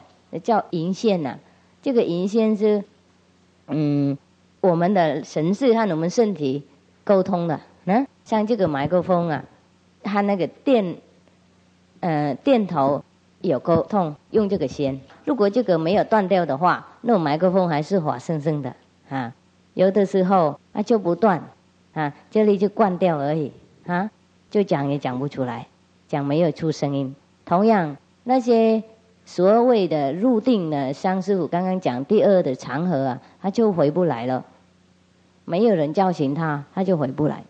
[0.42, 1.36] 叫银线呐，
[1.82, 2.82] 这个银线是
[3.66, 4.16] 嗯
[4.62, 6.62] 我们的神识和我们身体
[7.04, 7.60] 沟通的。
[7.84, 9.44] 嗯，像这个麦克风啊，
[10.02, 10.96] 它那个电
[12.00, 13.04] 呃电头
[13.42, 14.98] 有沟通，用这个先。
[15.26, 18.74] 如果这个没有断掉的话，那麦克风还是活生生的
[19.10, 19.34] 啊。
[19.74, 21.44] 有的时候啊就不断
[21.92, 23.52] 啊，这里就断掉而已
[23.84, 24.10] 啊，
[24.50, 25.66] 就讲也讲不出来，
[26.08, 27.14] 讲没有出声音。
[27.44, 28.82] 同样那些
[29.24, 34.44] 所谓的入定呢，像师傅刚刚讲第二的长河啊，他就回不来了。
[35.44, 37.44] 没有人叫醒他，他就回不来。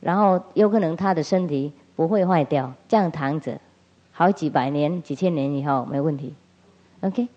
[0.00, 3.60] 然后有可能他的身体不会坏掉，这样躺着，
[4.12, 6.34] 好几百年、几千年以后没问题。
[7.00, 7.28] OK。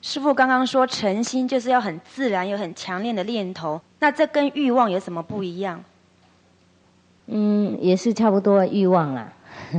[0.00, 5.82] 师傅刚刚说诚心就是要很自然、有很强烈的念头，那这跟欲望有什么不一样？
[7.26, 9.32] 嗯，也是差不多欲望啦。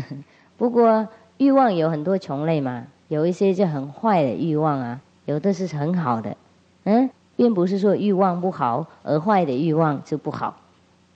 [0.57, 1.07] 不过
[1.39, 6.37] 欲望有很多种类嘛，有一些就很坏的欲望啊，有的是很好的。
[6.83, 7.09] 嗯。
[7.39, 10.57] 并不是说欲望不好，而坏的欲望就不好。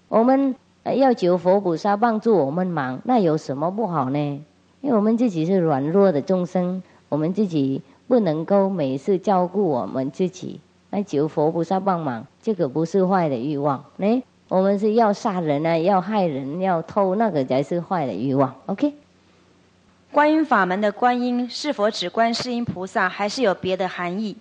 [0.07, 0.55] 我们
[0.95, 4.17] 要求佛菩萨帮助我们忙，那有什么不好呢？
[4.79, 10.61] 因为我们自己是软弱的众生，我们自己不能够每次照顾我们自己，
[10.91, 13.83] 那求佛菩萨帮忙，这个不是坏的欲望。
[13.97, 18.55] 哎，我们是要杀人啊，要害人，要偷，那个才是坏的欲望。
[18.67, 18.93] OK。
[20.13, 24.37] 观音法门的观音是否指观世音菩萨，还是有别的含义？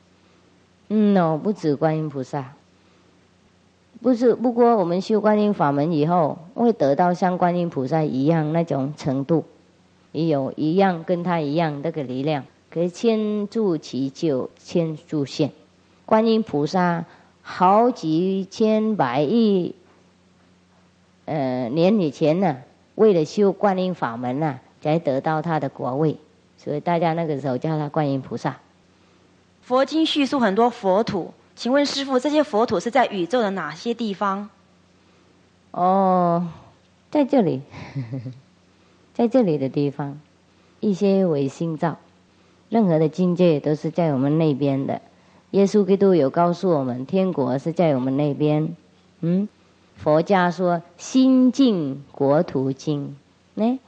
[0.90, 2.52] 嗯，no，不止观音菩萨，
[4.02, 4.34] 不是。
[4.34, 9.46] 不过我们修观音法门以后，会得到像观音菩萨一样那种程度，
[10.12, 15.52] 也有一样跟他一样那个力量，可以千助祈救，千助现。
[16.04, 17.06] 观音菩萨
[17.40, 19.74] 好几千百亿
[21.24, 22.58] 呃年以前呢，
[22.94, 26.18] 为了修观音法门呢，才得到他的国位，
[26.58, 28.58] 所以大家那个时候叫他观音菩萨。
[29.62, 34.50] 佛经叙述很多佛土，请问师傅，这些佛土是在宇宙的哪些地方？
[35.70, 36.48] 哦，
[37.10, 37.62] 在这里，
[39.14, 40.20] 在这里的地方，
[40.80, 41.98] 一些为心造，
[42.68, 45.00] 任何的境界都是在我们那边的。
[45.52, 48.74] 耶稣基督有告诉我们，天国是在我们那边。
[49.20, 49.48] 嗯，
[49.96, 53.16] 佛家说心净国土净，
[53.54, 53.78] 呢，嗯。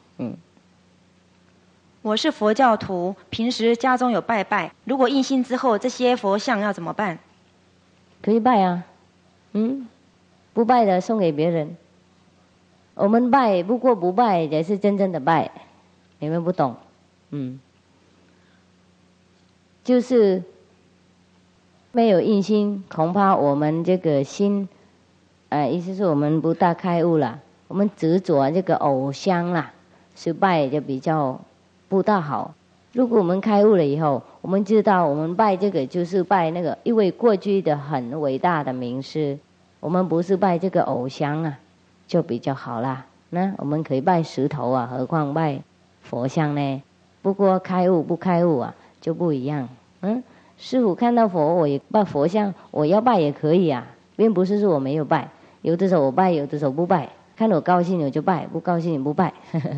[2.05, 4.71] 我是佛教徒，平时家中有拜拜。
[4.85, 7.19] 如果印心之后，这些佛像要怎么办？
[8.21, 8.85] 可以拜啊，
[9.53, 9.89] 嗯，
[10.53, 11.75] 不拜的送给别人。
[12.93, 15.51] 我们拜，不过不拜也是真正的拜。
[16.19, 16.77] 你们不懂，
[17.31, 17.59] 嗯，
[19.83, 20.43] 就是
[21.91, 24.69] 没有印心，恐怕我们这个心，
[25.49, 27.41] 呃，意思是我们不大开悟了。
[27.67, 29.73] 我们执着这个偶像啦，
[30.15, 31.41] 是拜就比较。
[31.95, 32.53] 不大好。
[32.91, 39.39] 如果我们开悟了以后，我们知道我们拜这个就是拜那个，因为过去的很伟大的名师，
[39.79, 41.57] 我们不是拜这个偶像啊，
[42.09, 43.07] 就比较好啦。
[43.31, 45.63] 那我们可以拜石头啊，何况拜
[46.03, 46.83] 佛像呢？
[47.23, 49.69] 不过开悟不开悟啊，就不一样。
[50.01, 50.25] 嗯，
[50.59, 53.87] 师傅看到佛，我也拜佛像，我要拜也可以啊，
[54.17, 55.29] 并不是说我没有拜。
[55.63, 59.33] 有的时候我拜，有的时候不拜，看我高兴我就拜，不高兴也不拜。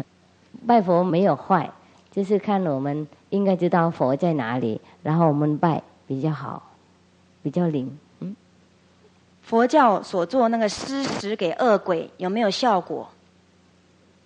[0.67, 1.71] 拜佛没有坏。
[2.17, 6.62] 就是看我们应该知道佛在哪里，然后我们拜比较好，
[7.43, 7.99] 比较灵。
[8.21, 8.35] 嗯，
[9.43, 13.07] 佛教所做那个施食给恶鬼有没有效果？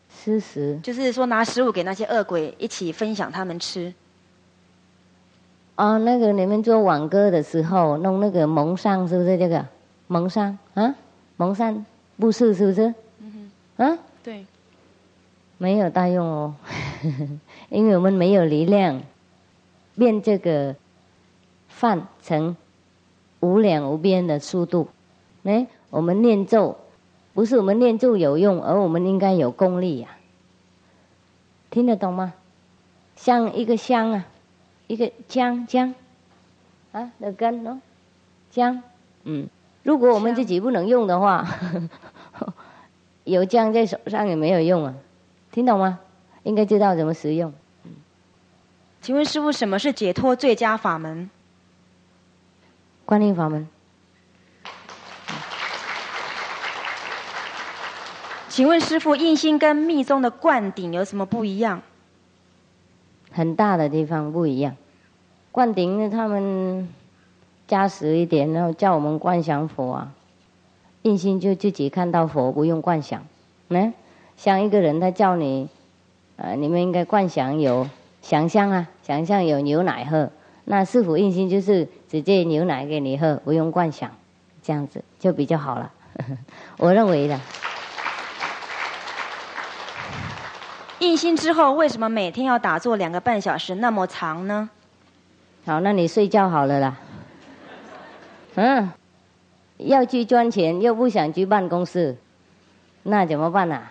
[0.09, 3.93] 施食就是说拿食物给那些恶鬼一起分享，他们吃。
[5.75, 9.67] 哦，那个你们做网歌的时候弄那个蒙上是不是这个
[10.07, 10.95] 蒙上啊？
[11.37, 11.85] 蒙上
[12.19, 12.95] 不是是不是？
[13.19, 13.85] 嗯哼。
[13.85, 13.99] 啊？
[14.23, 14.47] 对。
[15.59, 16.55] 没有大用哦。
[17.71, 19.03] 因为我们没有力量
[19.97, 20.77] 变这个
[21.69, 22.57] 饭成
[23.41, 24.89] 无量无边的速度，
[25.45, 26.77] 哎，我们念咒
[27.33, 30.09] 不是我们念咒有用，而我们应该有功力呀。
[31.71, 32.35] 听得懂吗？
[33.15, 34.27] 像一个香啊，
[34.89, 35.95] 一个姜姜
[36.91, 37.81] 啊的根哦，
[38.51, 38.83] 姜，
[39.23, 39.49] 嗯，
[39.85, 41.47] 如果我们自己不能用的话，
[43.23, 44.95] 有姜在手上也没有用啊，
[45.53, 46.01] 听懂吗？
[46.43, 47.53] 应该知道怎么使用。
[49.01, 51.31] 请问师傅，什么是解脱最佳法门？
[53.07, 53.67] 观音法门。
[58.51, 61.81] 请问师傅，印心跟密宗的灌顶有什么不一样？
[63.33, 64.77] 很大的地方不一样。
[65.51, 66.93] 灌顶他们
[67.67, 70.13] 加实一点，然后叫我们观想佛啊。
[71.03, 73.25] 印心就自己看到佛，不用观想。
[73.69, 73.95] 嗯，
[74.37, 75.71] 像一个人他叫你，
[76.37, 77.89] 呃，你们应该观想有。
[78.23, 80.31] 想象啊，想象有牛奶喝，
[80.65, 84.11] 那师傅印心就是直接牛奶给你喝，不用灌想，
[84.63, 85.91] 这样子就比较好了。
[86.79, 87.41] 我认为的。
[91.01, 94.69] 印心之后，为什么每天要打坐两个半小时那么长呢？
[95.65, 96.97] 好，那你睡觉好了啦。
[98.57, 98.91] 嗯，
[99.79, 102.19] 要去赚钱又不想去办公室，
[103.03, 103.83] 那怎么办呢？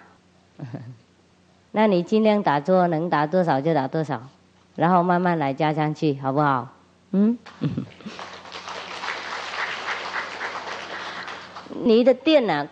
[1.72, 4.22] 那你尽量打坐，能打多少就打多少，
[4.76, 6.68] 然后慢慢来加上去，好不好？
[7.12, 7.38] 嗯。
[11.82, 12.68] 你的店呐，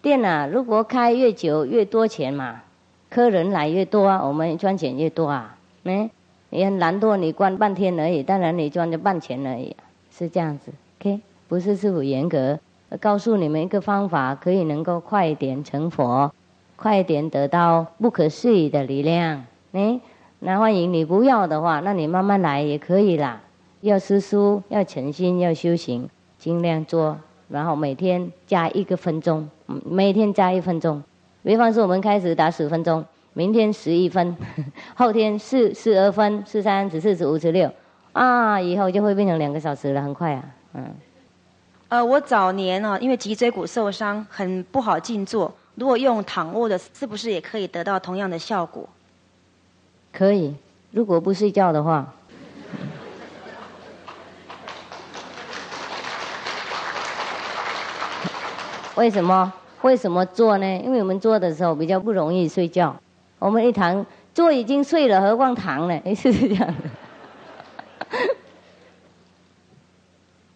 [0.00, 2.62] 店呐，如果开越久越多钱嘛。
[3.08, 5.56] 客人来越多啊，我们赚钱越多啊。
[5.84, 6.10] 嗯，
[6.50, 9.74] 你很懒惰，你关半天而已，当然你赚着半钱而已，
[10.10, 10.72] 是这样子。
[11.00, 12.58] OK，不是师傅严格，
[13.00, 16.32] 告诉你们一个方法，可以能够快一点成佛，
[16.76, 19.44] 快点得到不可思议的力量。
[19.72, 19.98] 哎，
[20.40, 23.40] 那欢迎你不要的话，那你慢慢来也可以啦。
[23.80, 26.08] 要吃书，要诚心，要修行，
[26.38, 27.16] 尽量做，
[27.48, 29.48] 然后每天加一个分钟，
[29.84, 31.02] 每天加一分钟。
[31.42, 34.36] 比方说，我们开始打十分钟，明天十一分，
[34.94, 37.70] 后天四十二分，十三、十四、十五、十六，
[38.12, 40.84] 啊，以后就会变成两个小时了，很快啊，嗯。
[41.88, 45.52] 呃，我早年呢，因为脊椎骨受伤，很不好静坐。
[45.76, 48.88] 如果用躺卧的，是不是也可以得到同样的效果？
[50.12, 50.54] 可以，
[50.90, 52.06] 如果不睡觉的话。
[58.96, 59.52] 为什么？
[59.82, 60.66] 为什么做呢？
[60.82, 62.96] 因为我们做的时候比较不容易睡觉。
[63.38, 64.04] 我们一躺
[64.34, 66.00] 坐已经睡了，何况躺呢？
[66.16, 66.74] 是这样的。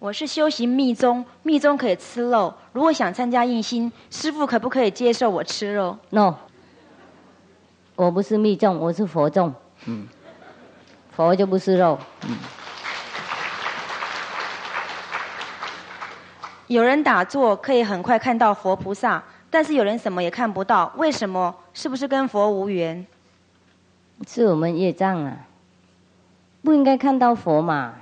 [0.01, 2.55] 我是修行密宗，密宗可以吃肉。
[2.73, 6.37] 如果想参加印心，师傅可不可以接受我吃肉？No，
[7.97, 9.55] 我不是密宗，我是佛宗。
[9.85, 10.09] 嗯，
[11.13, 11.99] 佛就不吃肉。
[12.27, 12.39] 嗯。
[16.69, 21.55] 有人打坐可以很快看到佛菩萨，但是有人什么也看不到，为什么？
[21.75, 23.07] 是不是跟佛无缘？
[24.27, 25.37] 是我们业障啊！
[26.63, 27.97] 不应该看到佛嘛？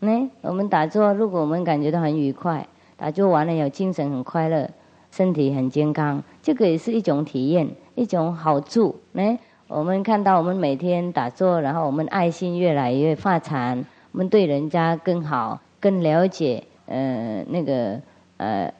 [0.00, 4.70] 呢，我们打坐，如果我们感觉到很愉快，打坐完了有精神很快乐，
[5.10, 8.96] 身体很健康，这个也是一种体验，一种好处。
[9.12, 16.64] 呢，我们看到我们每天打坐，然后我们爱心越来越发展，我们对人家更好，更了解。
[16.86, 18.00] 呃，那个
[18.38, 18.72] 呃，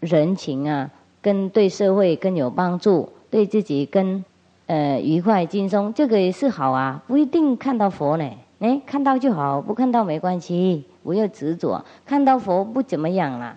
[0.00, 0.90] 人情啊，
[1.22, 4.22] 跟对社会更有帮助，对自己更
[4.66, 7.02] 呃愉快轻松，这个也是好啊。
[7.06, 11.84] 不一定看到佛呢，哎，看到就好，不看到没关系，不要执着。
[12.06, 13.56] 看到佛不怎么样啦，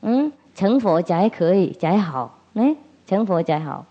[0.00, 2.74] 嗯，成佛才可以，才好，哎，
[3.06, 3.84] 成佛才好。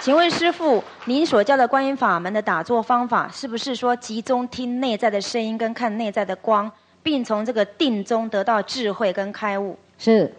[0.00, 6.70] 请问师父，您所教的观音法门的打坐方法，是不是说集中听内在的声音跟看内在的光，
[7.02, 9.76] 并从这个定中得到智慧跟开悟？
[9.98, 10.32] 是。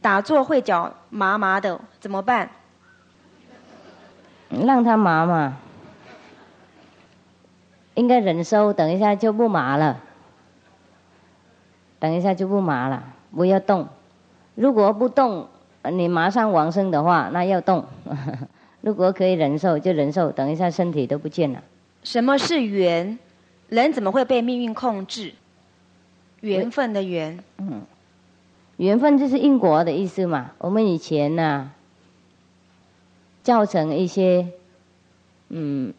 [0.00, 2.48] 打坐会脚麻麻的，怎么办？
[4.50, 5.58] 让他麻嘛，
[7.94, 10.00] 应该忍受，等一下就不麻了。
[11.98, 13.02] 等一下就不麻了，
[13.34, 13.88] 不要动。
[14.54, 15.48] 如果不动。
[15.92, 17.84] 你马上往生的话，那要动。
[18.80, 20.32] 如果可以忍受，就忍受。
[20.32, 21.62] 等一下，身体都不见了。
[22.02, 23.18] 什么是缘？
[23.68, 25.34] 人怎么会被命运控制？
[26.40, 27.38] 缘分的缘。
[27.58, 27.82] 嗯，
[28.78, 30.52] 缘分就是因果的意思嘛。
[30.56, 31.70] 我们以前呢，
[33.44, 34.48] 造成一些，
[35.50, 35.94] 嗯，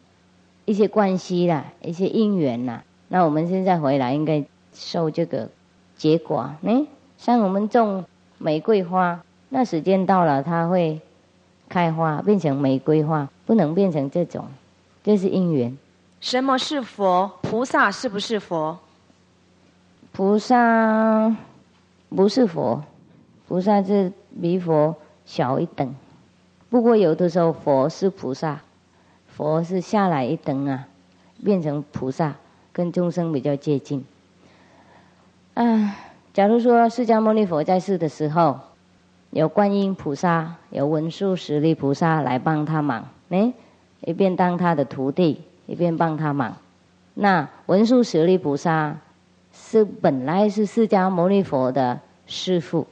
[0.66, 2.84] 一些关系啦，一些因缘啦。
[3.08, 4.44] 那我们现在回来，应该
[4.74, 5.48] 受这个
[5.96, 6.50] 结果。
[6.62, 6.84] 哎，
[7.16, 8.04] 像我们种
[8.36, 9.22] 玫瑰花。
[9.48, 11.00] 那时间到了，它会
[11.68, 14.46] 开花，变成玫瑰花，不能变成这种，
[15.04, 15.78] 这是因缘。
[16.20, 17.30] 什么是佛？
[17.42, 18.76] 菩萨是不是佛？
[20.10, 21.36] 菩萨
[22.08, 22.82] 不是佛，
[23.46, 25.94] 菩萨是比佛小一等。
[26.76, 28.60] 不过有的时候佛是菩萨，
[29.28, 30.86] 佛是下来一等啊，
[31.42, 32.34] 变成菩萨，
[32.70, 34.04] 跟众生比较接近。
[35.54, 35.96] 啊，
[36.34, 38.60] 假如说释迦牟尼佛在世的时候。
[39.30, 43.52] 有观音菩萨，有文殊师利菩萨来帮他忙，哎，
[44.02, 46.56] 一边当他的徒弟，一边帮他忙。
[47.14, 48.98] 那文殊师利菩萨
[49.52, 52.86] 是本来是释迦牟尼佛的师父，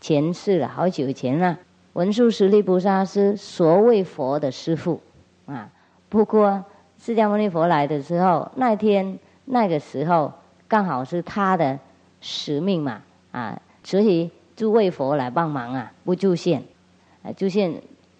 [0.00, 1.58] 前世了，好久前了。
[1.94, 5.00] 文殊师利菩萨是所谓佛的师父
[5.46, 5.68] 啊。
[6.08, 6.64] 不过
[7.00, 10.32] 释迦牟尼佛来的时候，那天那个时候
[10.68, 11.78] 刚好是他的
[12.20, 14.30] 使命嘛啊，所以。
[14.56, 16.62] 诸位佛来帮忙啊，不出现，
[17.24, 17.74] 啊，出现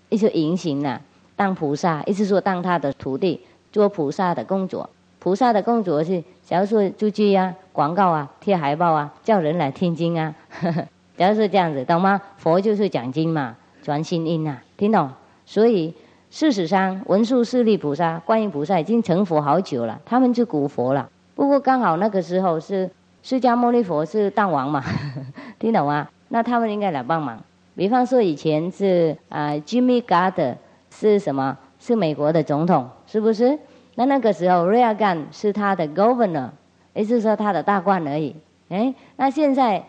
[0.09, 1.01] 一些隐形呐，
[1.37, 4.91] 当菩萨，意思说当他的徒弟，做菩萨的工作。
[5.21, 12.21] 菩萨的工作是，假如说出去呀，广告啊，贴海报啊，叫人来听经啊，呵 呵假如是这样子，懂吗？
[12.37, 13.55] 佛就是讲经嘛，
[13.85, 15.11] 传心音啊，听懂？
[15.45, 15.95] 所以
[16.31, 21.09] 事实上，文殊师利菩萨、观音菩萨已经成佛好久了，他们是古佛了。
[21.35, 22.91] 不过刚好那个时候是
[23.23, 24.83] 释迦牟尼佛是当王嘛，
[25.61, 26.09] 听懂吗？
[26.29, 27.39] 那他们应该来帮忙。
[27.77, 30.57] 比方说以前是啊，Jimmy Carter
[30.91, 31.59] 是什么？
[31.79, 33.59] 是美国的总统，是不是？
[33.97, 36.49] 那那个时候 Reagan 是他的 Governor，
[36.95, 38.35] 也就是说他的大官而已。
[38.71, 39.85] 哎，那现在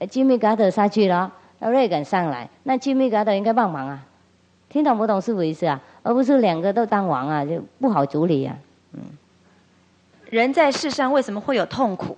[0.00, 4.04] Jimmy Carter 下去了，那 Reagan 上来，那 Jimmy Carter 应该帮忙啊？
[4.68, 5.80] 听懂不懂是不意思啊？
[6.02, 8.54] 而不是两个都当王啊，就不好处理啊。
[8.92, 9.00] 嗯。
[10.30, 12.16] 人在世上为什么会有痛苦？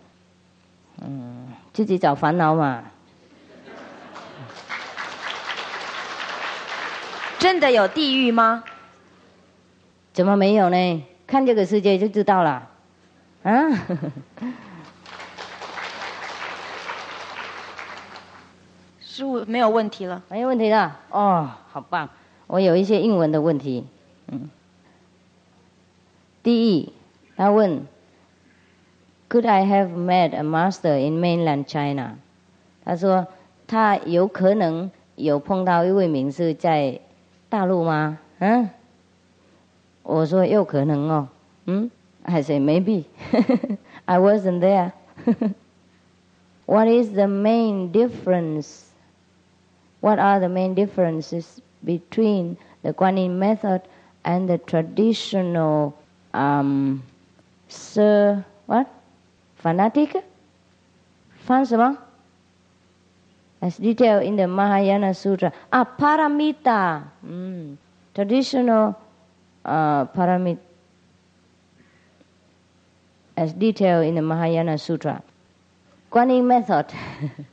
[1.03, 2.83] 嗯，自己找烦恼嘛。
[7.39, 8.63] 真的有地狱吗？
[10.13, 11.05] 怎么没有呢？
[11.27, 12.69] 看这个世界就知道了。
[13.45, 13.53] 啊？
[19.21, 20.97] 师傅没有问题了，没有问题了。
[21.11, 22.09] 哦，好棒！
[22.47, 23.85] 我有一些英文的问题。
[24.29, 24.49] 嗯。
[26.43, 26.91] 第一，
[27.37, 27.83] 他问。
[29.29, 32.17] Could I have met a master in mainland China？
[32.83, 33.27] 他说
[33.67, 37.01] 他有可能有碰到一位名师在
[37.51, 38.19] 大陆吗？
[38.39, 38.71] 嗯，
[40.03, 41.29] 我说有可能哦。
[41.67, 41.91] 嗯
[42.23, 43.05] ，I say maybe.
[44.07, 44.93] I wasn't there.
[46.65, 48.87] what is the main difference?
[50.01, 53.83] What are the main differences between the Guanyin method
[54.25, 55.97] and the traditional
[56.33, 57.03] um,
[57.69, 58.89] Sir what?
[59.57, 60.25] fanatic?
[61.45, 61.99] Fan
[63.63, 65.53] As detailed in the Mahayana Sutra.
[65.73, 67.05] Ah, paramita.
[67.27, 67.77] Mm.
[68.15, 68.97] Traditional
[69.65, 70.59] uh, paramita.
[73.37, 75.23] As detailed in the Mahayana Sutra.
[76.11, 76.87] Guanyin method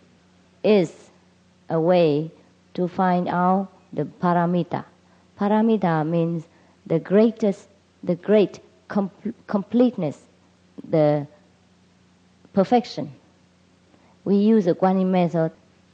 [0.63, 1.09] is
[1.69, 2.31] a way
[2.78, 4.86] to find out the paramita.
[5.39, 6.43] Paramita means
[6.86, 7.67] the greatest,
[8.03, 9.09] the great com-
[9.47, 10.21] completeness,
[10.88, 11.25] the
[12.53, 13.11] perfection.
[14.25, 15.51] We use the Guanyin method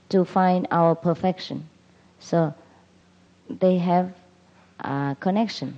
[0.09, 1.69] to find our perfection.
[2.19, 2.53] So
[3.49, 4.13] they have
[4.81, 5.77] a connection.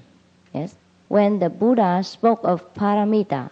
[0.55, 0.73] Yes.
[1.07, 3.51] When the Buddha spoke of paramita,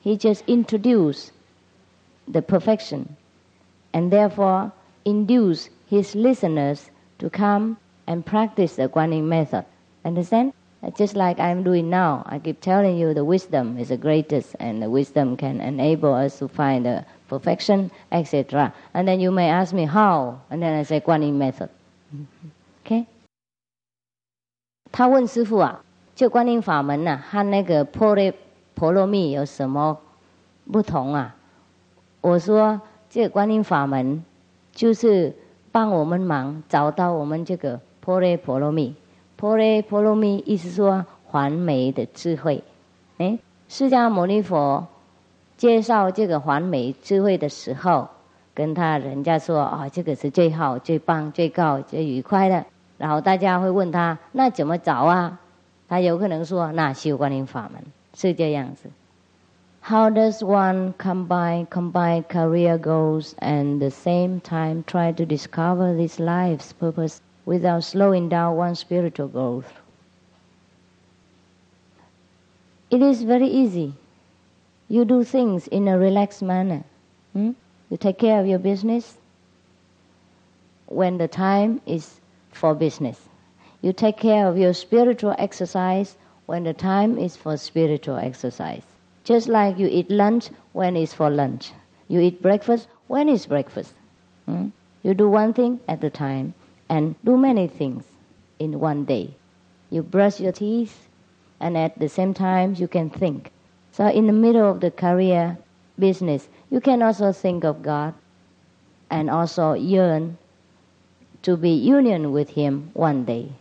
[0.00, 1.32] he just introduced
[2.26, 3.16] the perfection
[3.92, 4.72] and therefore
[5.04, 6.88] induced his listeners
[7.19, 7.77] to come
[8.07, 9.65] and practice the Guanyin method.
[10.03, 10.53] Understand?
[10.95, 14.81] Just like I'm doing now, I keep telling you the wisdom is the greatest, and
[14.81, 18.73] the wisdom can enable us to find the perfection, etc.
[18.93, 21.69] And then you may ask me how, and then I say Guanyin method.
[22.85, 23.05] OK？
[24.91, 25.83] 他问师傅啊，
[26.15, 28.33] 就观音法门呐、啊，和那个波罗
[28.73, 29.99] 婆罗蜜有什么
[30.71, 31.35] 不同啊？
[32.21, 34.23] 我说，这个观音法门
[34.71, 35.35] 就是
[35.74, 38.94] 帮我们忙找到我们这个波罗婆罗蜜。
[39.34, 42.62] 婆罗婆罗蜜意思说还美的智慧，
[43.18, 43.36] 哎，
[43.68, 44.86] 释迦牟尼佛
[45.56, 48.06] 介绍这个还美智慧的时候，
[48.54, 52.64] 跟他人家说啊，这个是最好、最棒、最高、最愉快的。
[52.96, 55.40] 然后大家会问他，那怎么找啊？
[55.88, 57.82] 他有可能说，那修观音法门
[58.14, 58.88] 是这样子。
[59.84, 66.18] How does one combine combine career goals and at the same time try to discover this
[66.18, 67.20] life's purpose?
[67.44, 69.70] without slowing down one's spiritual growth.
[72.90, 73.94] It is very easy.
[74.88, 76.84] You do things in a relaxed manner.
[77.32, 77.52] Hmm?
[77.90, 79.16] You take care of your business
[80.86, 82.20] when the time is
[82.52, 83.20] for business.
[83.82, 86.16] You take care of your spiritual exercise
[86.46, 88.93] when the time is for spiritual exercise.
[89.24, 91.72] Just like you eat lunch when it's for lunch.
[92.08, 93.94] You eat breakfast when it's breakfast.
[94.46, 94.68] Hmm?
[95.02, 96.54] You do one thing at a time
[96.88, 98.04] and do many things
[98.58, 99.34] in one day.
[99.90, 101.08] You brush your teeth,
[101.60, 103.50] and at the same time, you can think.
[103.92, 105.56] So, in the middle of the career
[105.98, 108.14] business, you can also think of God
[109.10, 110.36] and also yearn
[111.42, 113.52] to be union with Him one day.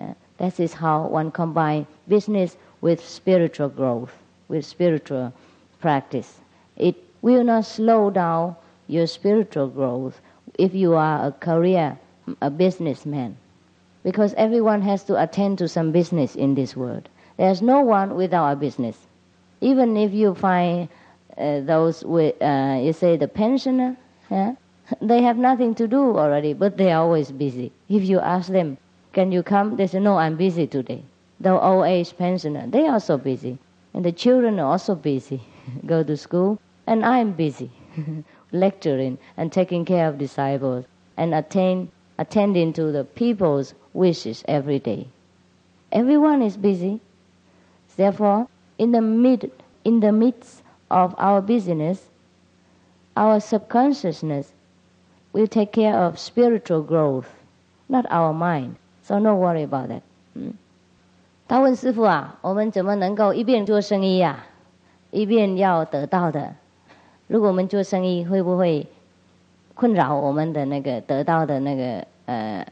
[0.00, 4.12] Uh, that is how one combine business with spiritual growth,
[4.48, 5.32] with spiritual
[5.80, 6.40] practice.
[6.76, 8.56] It will not slow down
[8.86, 10.20] your spiritual growth
[10.58, 11.98] if you are a career
[12.40, 13.36] a businessman
[14.04, 17.08] because everyone has to attend to some business in this world.
[17.36, 18.96] There's no one without a business.
[19.60, 20.88] Even if you find
[21.36, 23.96] uh, those with, uh, you say the pensioner,
[24.30, 24.54] yeah,
[25.00, 27.72] they have nothing to do already, but they are always busy.
[27.88, 28.78] If you ask them,
[29.12, 29.76] can you come?
[29.76, 31.02] They say, no, I'm busy today.
[31.40, 33.58] The old age pensioner, they are so busy.
[33.94, 35.42] And the children are also busy,
[35.86, 37.70] go to school, and I'm busy,
[38.52, 40.84] lecturing and taking care of disciples
[41.16, 45.08] and attain, attending to the people's wishes every day.
[45.90, 47.00] Everyone is busy.
[47.96, 48.48] Therefore,
[48.78, 49.50] in the mid,
[49.84, 52.08] in the midst of our busyness,
[53.16, 54.52] our subconsciousness
[55.32, 57.34] will take care of spiritual growth,
[57.88, 58.76] not our mind.
[59.02, 60.02] So no worry about that.
[60.34, 60.50] Hmm?
[61.48, 64.44] 他问师傅啊，我们怎么能够一边做生意、啊，
[65.10, 66.52] 一边要得到的？
[67.26, 68.86] 如果我们做生意，会不会
[69.72, 72.66] 困扰我们的那个得到的那个呃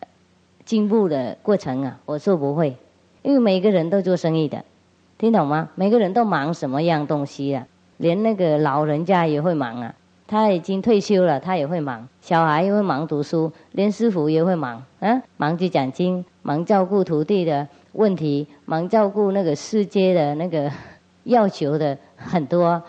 [0.66, 1.98] 进步的过程啊？
[2.04, 2.76] 我说不会，
[3.22, 4.62] 因为每个人都做生意的，
[5.16, 5.70] 听懂吗？
[5.74, 7.66] 每个人都忙什么样东西啊？
[7.96, 9.94] 连那个老人家也会忙啊，
[10.26, 17.66] 他已经退休了，他也会忙；小孩也会忙读书，连师傅也会忙啊，忙去讲经，忙照顾徒弟的
[17.96, 20.70] 问题，忙照顾那个世界的那个
[21.24, 22.82] 要求的很多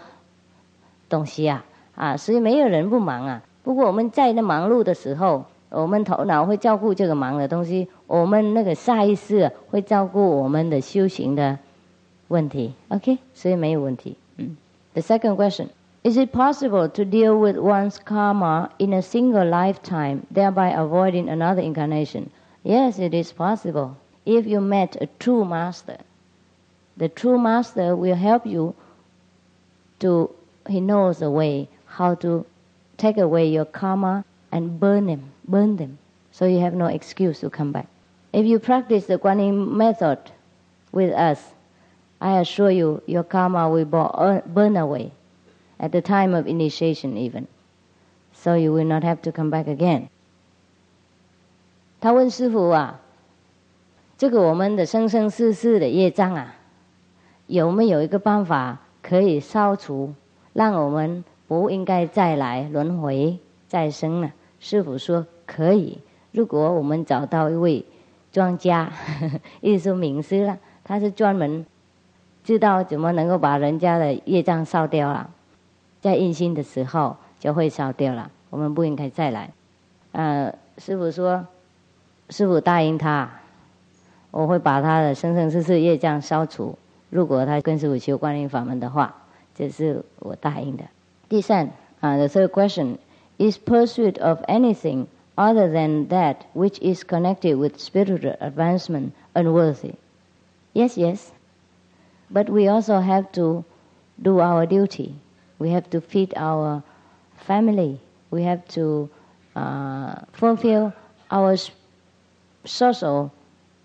[1.08, 1.64] 东西啊
[1.96, 3.42] 啊，所以没有人不忙啊。
[3.64, 11.58] 不过我们在那忙碌的时候，我们头脑会照顾这个忙的东西，我们那个下意识会照顾我们的修行的
[12.28, 12.74] 问题。
[12.90, 14.16] OK，所以没有问题。
[14.36, 14.58] 嗯。
[14.94, 15.68] The second question
[16.04, 21.62] Is it possible to deal with one's karma in a single lifetime, thereby avoiding another
[21.62, 22.30] incarnation?
[22.64, 23.96] Yes, it is possible.
[24.27, 25.99] If you met a true master,
[26.97, 28.75] the true master will help you
[30.01, 30.31] to,
[30.69, 32.45] he knows the way how to
[32.97, 35.99] take away your karma and burn them, burn them,
[36.31, 37.89] so you have no excuse to come back.
[38.33, 40.19] If you practice the Guanyin method
[40.93, 41.53] with us,
[42.21, 45.13] I assure you, your karma will burn away
[45.81, 47.49] at the time of initiation, even.
[48.33, 50.09] So you will not have to come back again.
[52.01, 53.01] 他问师傅啊，
[54.18, 56.56] 这个我们的生生世世的业障啊，
[57.46, 60.12] 有没有一个办法可以消除，
[60.54, 63.38] 让我们不应该再来轮回
[63.68, 64.32] 再生呢？
[64.60, 66.00] 师傅说可以。
[66.32, 67.86] 如果我们找到一位
[68.32, 68.92] 专家，
[69.62, 71.64] 意思说名师了，他是专门
[72.44, 75.30] 知道怎么能够把人家的业障烧掉了，
[76.02, 78.32] 在印心的时候就会烧掉了。
[78.50, 79.52] 我们不应该再来。
[80.12, 81.46] 呃，师傅说，
[82.32, 83.30] 师傅答应他，
[84.37, 86.79] 我会把他的生生世世业障消除。
[87.11, 89.15] 如果他跟师傅修观音法门的话，
[89.55, 90.85] 这是我答应的。
[91.29, 91.71] 第三
[92.01, 92.97] 啊，the third question
[93.39, 95.07] is pursuit of anything
[95.37, 99.95] other than that which is connected with spiritual advancement unworthy?
[100.73, 101.33] Yes, yes.
[102.31, 103.65] But we also have to
[104.23, 105.15] do our duty.
[105.59, 106.83] We have to feed our
[107.37, 108.01] family.
[108.31, 109.11] We have to
[109.55, 110.95] uh, fulfill
[111.31, 111.57] our
[112.65, 113.31] social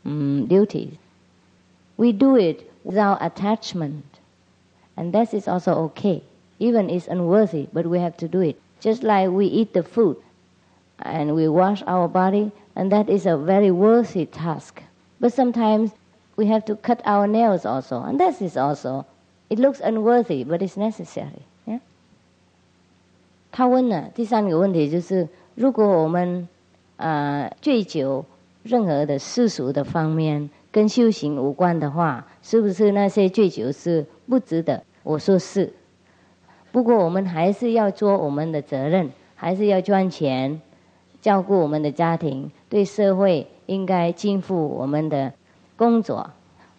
[0.06, 0.96] um, duties.
[1.98, 4.06] We do it without attachment.
[4.96, 6.24] And that is also okay.
[6.60, 8.60] Even it's unworthy, but we have to do it.
[8.80, 10.18] Just like we eat the food
[11.00, 14.82] and we wash our body, and that is a very worthy task.
[15.20, 15.92] But sometimes
[16.36, 19.06] we have to cut our nails also, and that is also,
[19.50, 21.44] it looks unworthy, but it's necessary.
[21.68, 21.80] Yeah?
[23.52, 26.48] 他问了第三个问题就是，如果我们
[26.98, 28.26] 呃醉酒
[28.63, 34.83] 任何的世俗的方面跟修行无关的话，是不是那些醉酒是不值得？
[35.03, 35.73] 我说是。
[36.71, 40.61] 不过我们还是要做我们的责任，还是要赚钱，
[41.21, 45.33] 照顾我们的家庭，对社会应该尽负我们的
[45.77, 46.31] 工作。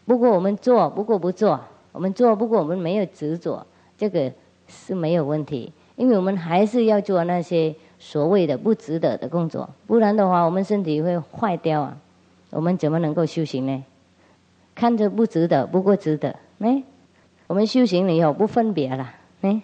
[0.05, 1.59] 不过我们做，不过不做，
[1.91, 4.31] 我们做，不过我们没有执着，这个
[4.67, 5.71] 是没有问题。
[5.95, 11.97] 因为我们还是要做那些所谓的不值得的工作，不然的话，我们身体会坏掉啊。
[12.49, 13.83] 我们怎么能够修行呢？
[14.75, 16.35] 看着不值得，不过值得。
[16.59, 16.83] 哎，
[17.47, 19.13] 我们修行了以后不分别了。
[19.39, 19.61] 哎，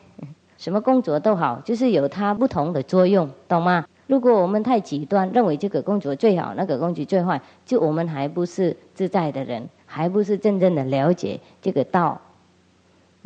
[0.58, 3.86] 什么工作都好，就是有它不同的作用，懂吗？
[4.08, 12.22] 如果我们太极端，认为这个工作最好，那个工作最坏，就我们还不是自在的人，还不是真正的了解这个道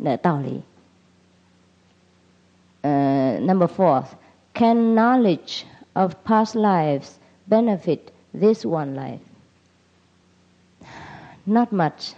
[0.02, 0.60] 的道理。
[2.82, 4.02] 呃，Number Four
[4.54, 7.18] four，can knowledge of past lives
[7.48, 9.20] benefit this one life?
[11.46, 12.14] Not much,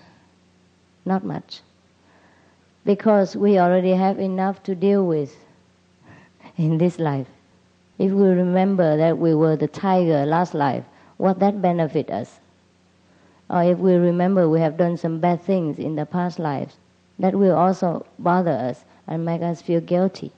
[1.05, 1.63] not much,
[2.85, 5.37] because we already have enough to deal with
[6.57, 7.27] in this life.
[7.99, 10.85] If we remember that we were the tiger last life,
[11.17, 12.41] what that benefit us?
[13.49, 16.77] Or if we remember we have done some bad things in the past lives,
[17.19, 20.33] that will also bother us and make us feel guilty.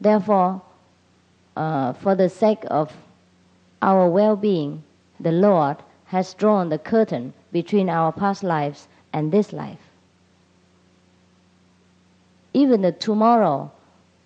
[0.00, 0.62] Therefore,
[1.56, 2.92] uh, for the sake of
[3.82, 4.82] our well-being,
[5.18, 9.78] the Lord has drawn the curtain between our past lives and this life.
[12.52, 13.70] Even the tomorrow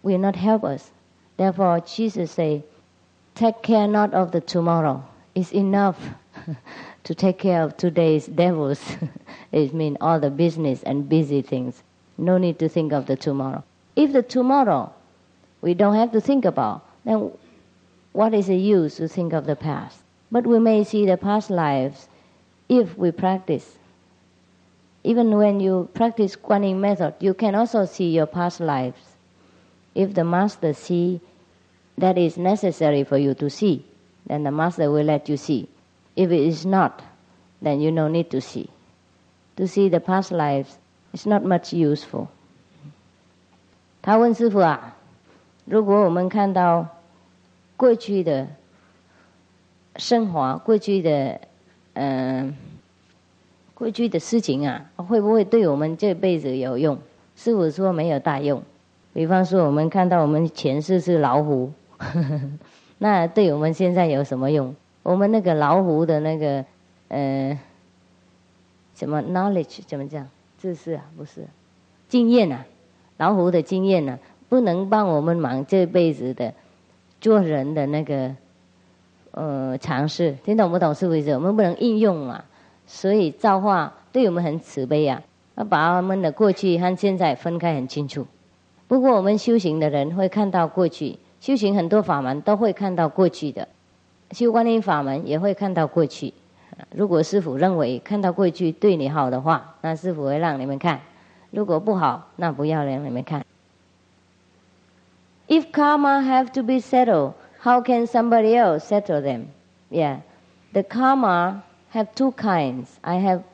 [0.02, 0.90] will not help us.
[1.36, 2.62] Therefore, Jesus say,
[3.34, 5.04] take care not of the tomorrow.
[5.34, 5.98] It's enough
[7.04, 8.80] to take care of today's devils.
[9.52, 11.82] it means all the business and busy things.
[12.16, 13.64] No need to think of the tomorrow.
[13.96, 14.92] If the tomorrow
[15.60, 17.31] we don't have to think about, then
[18.13, 20.01] what is the use to think of the past?
[20.31, 22.07] But we may see the past lives
[22.67, 23.77] if we practice.
[25.03, 28.99] Even when you practice Guanyin method, you can also see your past lives.
[29.95, 31.21] If the master see
[31.97, 33.85] that is necessary for you to see,
[34.27, 35.67] then the master will let you see.
[36.15, 37.01] If it is not,
[37.61, 38.69] then you no need to see.
[39.55, 40.77] To see the past lives
[41.13, 42.27] is not much useful.
[44.01, 44.95] 他问师傅啊，
[45.65, 46.87] 如果我们看到
[47.76, 48.46] 过去的
[49.96, 51.40] 生活、过去的
[51.94, 52.54] 嗯、
[53.74, 56.98] 过去的事情啊，会不会对我们这辈子有用？
[57.36, 58.62] 师傅说没有大用。
[59.12, 61.72] 比方说，我们看到我们前世是老虎。
[62.98, 64.74] 那对我们现在有什么用？
[65.02, 66.64] 我们那个老虎的那个
[67.08, 67.58] 呃
[68.94, 70.28] 什么 knowledge 怎么讲？
[70.58, 71.46] 知识啊，不是
[72.08, 72.64] 经验啊，
[73.18, 74.18] 老虎的经验啊，
[74.48, 76.54] 不能帮我们忙这辈子的
[77.24, 78.36] 做人的那个
[79.30, 80.36] 呃尝试。
[80.44, 80.94] 听懂不懂？
[80.94, 81.30] 是不是？
[81.30, 82.44] 我们不能应用啊。
[82.86, 85.22] 所以造化对我们很慈悲啊，
[85.54, 88.26] 要把我们的过去和现在分开很清楚。
[88.86, 91.18] 不过我们修行的人会看到过去。
[91.40, 93.68] 修行很多法门都会看到过去的，
[94.32, 96.34] 修观音法门也会看到过去。
[96.94, 100.98] 如果师傅认为看到过去对你好的话，那师傅会让你们看；
[101.50, 103.42] 如果不好，那不要让你们看。
[105.48, 109.50] If karma have to be settled, how can somebody else settle them?
[109.90, 110.20] Yeah,
[110.72, 112.98] the karma have two kinds.
[113.04, 113.44] I have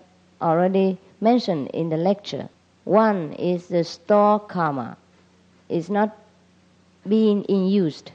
[0.40, 2.48] already mentioned in the lecture.
[2.84, 4.96] One is the store karma.
[5.68, 6.16] It's not
[7.08, 8.12] being in used.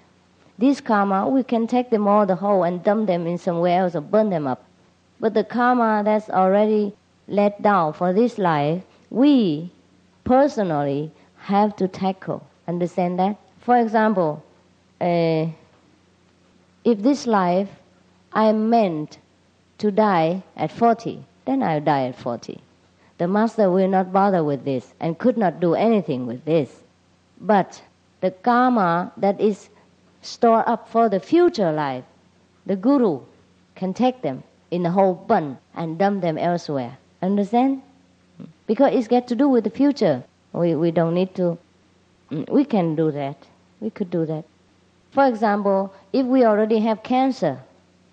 [0.57, 3.93] This karma, we can take them all the whole and dump them in somewhere else
[3.95, 4.63] or burn them up.
[5.19, 6.93] But the karma that's already
[7.27, 9.71] let down for this life, we
[10.23, 12.47] personally have to tackle.
[12.67, 13.37] Understand that?
[13.65, 14.43] For example,
[15.01, 15.47] uh,
[16.83, 17.67] if this life
[18.31, 19.17] I meant
[19.79, 22.61] to die at 40, then I'll die at 40.
[23.17, 26.83] The master will not bother with this and could not do anything with this.
[27.41, 27.81] But
[28.21, 29.69] the karma that is
[30.21, 32.03] stored up for the future life,
[32.67, 33.21] the guru
[33.73, 36.99] can take them in a whole bun and dump them elsewhere.
[37.23, 37.81] Understand?
[38.67, 40.23] Because it's got to do with the future.
[40.53, 41.57] We, we don't need to,
[42.29, 43.37] we can do that.
[43.80, 44.44] We could do that.
[45.12, 47.58] For example, if we already have cancer,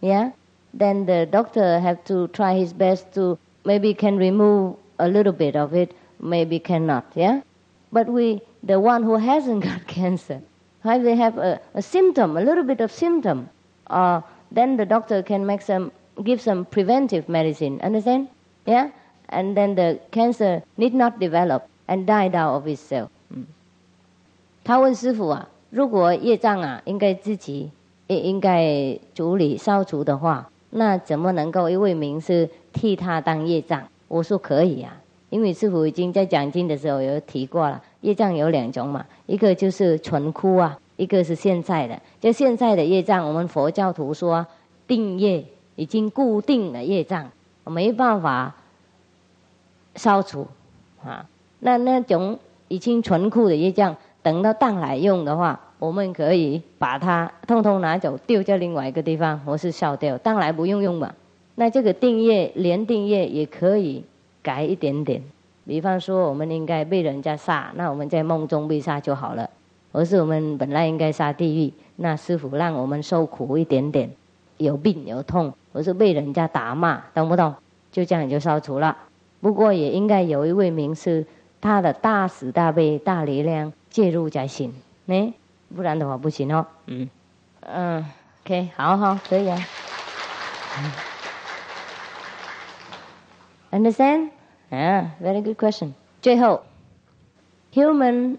[0.01, 0.31] yeah,
[0.73, 5.55] then the doctor have to try his best to maybe can remove a little bit
[5.55, 7.41] of it, maybe cannot, yeah?
[7.91, 10.41] But we, the one who hasn't got cancer,
[10.85, 13.49] if they have a, a symptom, a little bit of symptom,
[13.87, 14.21] uh,
[14.51, 15.91] then the doctor can make some,
[16.23, 17.79] give some preventive medicine.
[17.81, 18.29] Understand?
[18.65, 18.89] Yeah?
[19.29, 23.09] And then the cancer need not develop and die down of itself.
[24.63, 27.70] 他问师傅啊， 如果业障啊应该自己
[28.08, 33.82] 应应该处理消除的话，那怎么能够一位名师替他当业障？
[34.06, 35.00] 我说可以啊，
[35.30, 41.98] 因为师傅已经在讲经的时候有提过了，业障有两种嘛，一个就是纯枯啊，一个是现在的。
[42.20, 44.46] 就现在的业障，我们佛教徒说
[44.86, 45.42] 定业，
[45.76, 47.30] 已经固定的业障，
[47.64, 48.54] 没办法
[49.94, 50.46] 消除
[51.02, 51.26] 啊。
[51.60, 52.38] 那那种
[52.68, 61.12] 已经纯枯的业障，等到当来用的话，我们可以把它通通拿走，丢在另外一个地方，或是烧掉，当来不用用嘛。
[61.56, 64.04] 那这个定业连定业也可以
[64.42, 65.22] 改一点点，
[65.66, 69.44] 比方说我们应该被人家杀，那我们在梦中被杀就好了；
[69.92, 74.08] 而是我们本来应该杀地狱，那师傅让我们受苦一点点，
[74.56, 77.54] 有病有痛，或是被人家打骂，懂不懂？
[77.90, 78.96] 就这样就消除了。
[79.40, 81.26] 不过也应该有一位名师，
[81.60, 84.72] 他的大慈大悲大力量介入才行，
[85.04, 85.34] 呢，
[85.76, 86.66] 不然的话不行哦。
[86.86, 87.08] 嗯
[87.60, 88.04] 嗯
[88.44, 89.58] ，OK，好好可以啊。
[93.70, 94.30] Understand?
[94.70, 95.92] Yeah, very good question.
[96.20, 96.62] 最后
[97.72, 98.38] ，human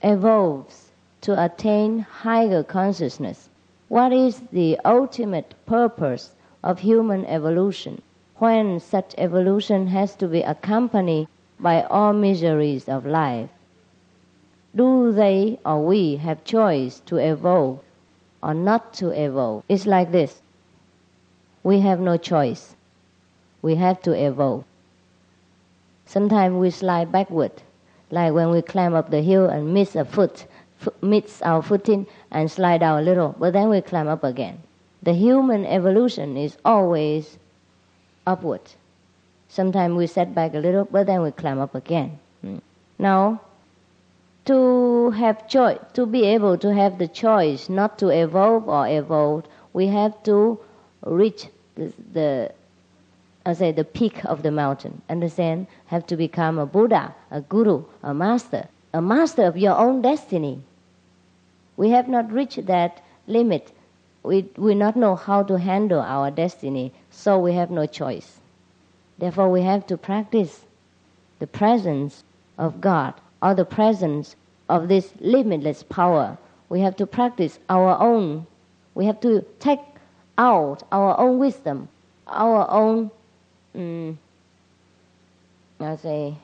[0.00, 0.90] evolves
[1.22, 3.48] to attain higher consciousness.
[3.88, 6.30] What is the ultimate purpose
[6.62, 8.00] of human evolution
[8.38, 11.28] when such evolution has to be accompanied
[11.60, 13.48] by all miseries of life?
[14.76, 17.80] Do they or we have choice to evolve
[18.42, 19.64] or not to evolve?
[19.68, 20.42] It's like this.
[21.64, 22.76] We have no choice
[23.66, 24.64] we have to evolve.
[26.04, 27.50] Sometimes we slide backward,
[28.12, 30.46] like when we climb up the hill and miss a foot,
[31.02, 34.62] miss our footing and slide down a little, but then we climb up again.
[35.02, 37.38] The human evolution is always
[38.24, 38.60] upward.
[39.48, 42.20] Sometimes we set back a little, but then we climb up again.
[42.42, 42.58] Hmm.
[43.00, 43.40] Now,
[44.46, 49.44] to have choice, to be able to have the choice not to evolve or evolve,
[49.72, 50.58] we have to
[51.04, 52.52] reach the, the
[53.44, 55.02] I say the peak of the mountain.
[55.08, 55.66] Understand?
[55.86, 60.62] Have to become a Buddha, a guru, a master, a master of your own destiny.
[61.76, 63.72] We have not reached that limit.
[64.22, 68.40] We we not know how to handle our destiny, so we have no choice.
[69.18, 70.64] Therefore, we have to practice
[71.38, 72.24] the presence
[72.58, 74.36] of God or the presence
[74.68, 76.36] of this limitless power.
[76.68, 78.46] We have to practice our own.
[78.94, 79.80] We have to take
[80.38, 81.88] out our own wisdom,
[82.26, 83.10] our own,
[83.74, 84.18] um,
[85.80, 86.36] I say,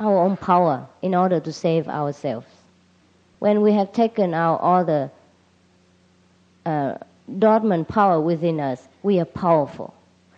[0.00, 2.46] our own power in order to save ourselves.
[3.40, 5.10] When we have taken out all the
[6.64, 6.98] uh,
[7.38, 9.94] dormant power within us, we are powerful,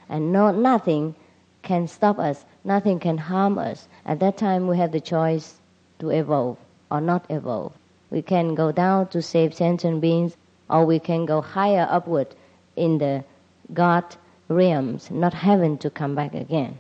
[0.09, 1.15] and no, nothing
[1.63, 3.89] can stop us, nothing can harm us.
[4.05, 5.55] At that time, we have the choice
[5.99, 6.59] to evolve
[6.91, 7.73] or not evolve.
[8.11, 10.37] We can go down to save sentient beings,
[10.69, 12.29] or we can go higher upward
[12.77, 13.25] in the
[13.73, 14.05] God
[14.49, 16.79] realms, not having to come back again.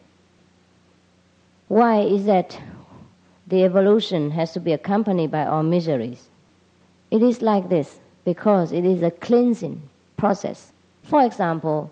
[1.68, 2.60] Why is that
[3.46, 6.28] the evolution has to be accompanied by our miseries?
[7.10, 9.82] It is like this because it is a cleansing
[10.16, 10.72] process.
[11.04, 11.90] For example,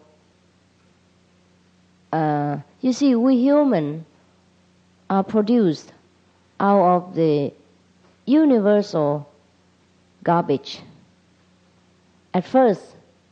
[2.12, 4.04] uh, you see, we human
[5.10, 5.92] are produced
[6.60, 7.52] out of the
[8.26, 9.28] universal
[10.22, 10.80] garbage.
[12.34, 12.82] At first,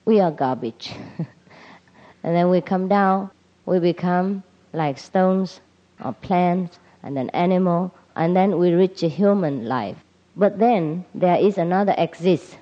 [0.05, 0.93] we are garbage.
[2.23, 3.31] and then we come down,
[3.67, 4.43] we become
[4.73, 5.61] like stones
[6.05, 9.97] or plants and an animal, and then we reach a human life.
[10.37, 12.59] But then there is another exist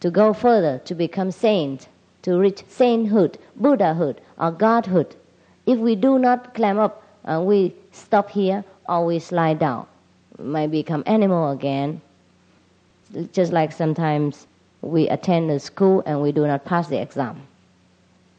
[0.00, 1.88] to go further, to become saint,
[2.22, 5.16] to reach sainthood, Buddhahood, or Godhood.
[5.66, 9.86] If we do not climb up uh, we stop here, or we slide down.
[10.38, 12.00] might become animal again.
[13.32, 14.46] Just like sometimes
[14.82, 17.42] we attend a school and we do not pass the exam.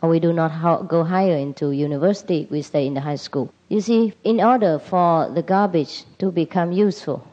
[0.01, 3.51] Or we do not go higher into university, we stay in the high school.
[3.69, 7.25] You see, in order for the garbage to become useful,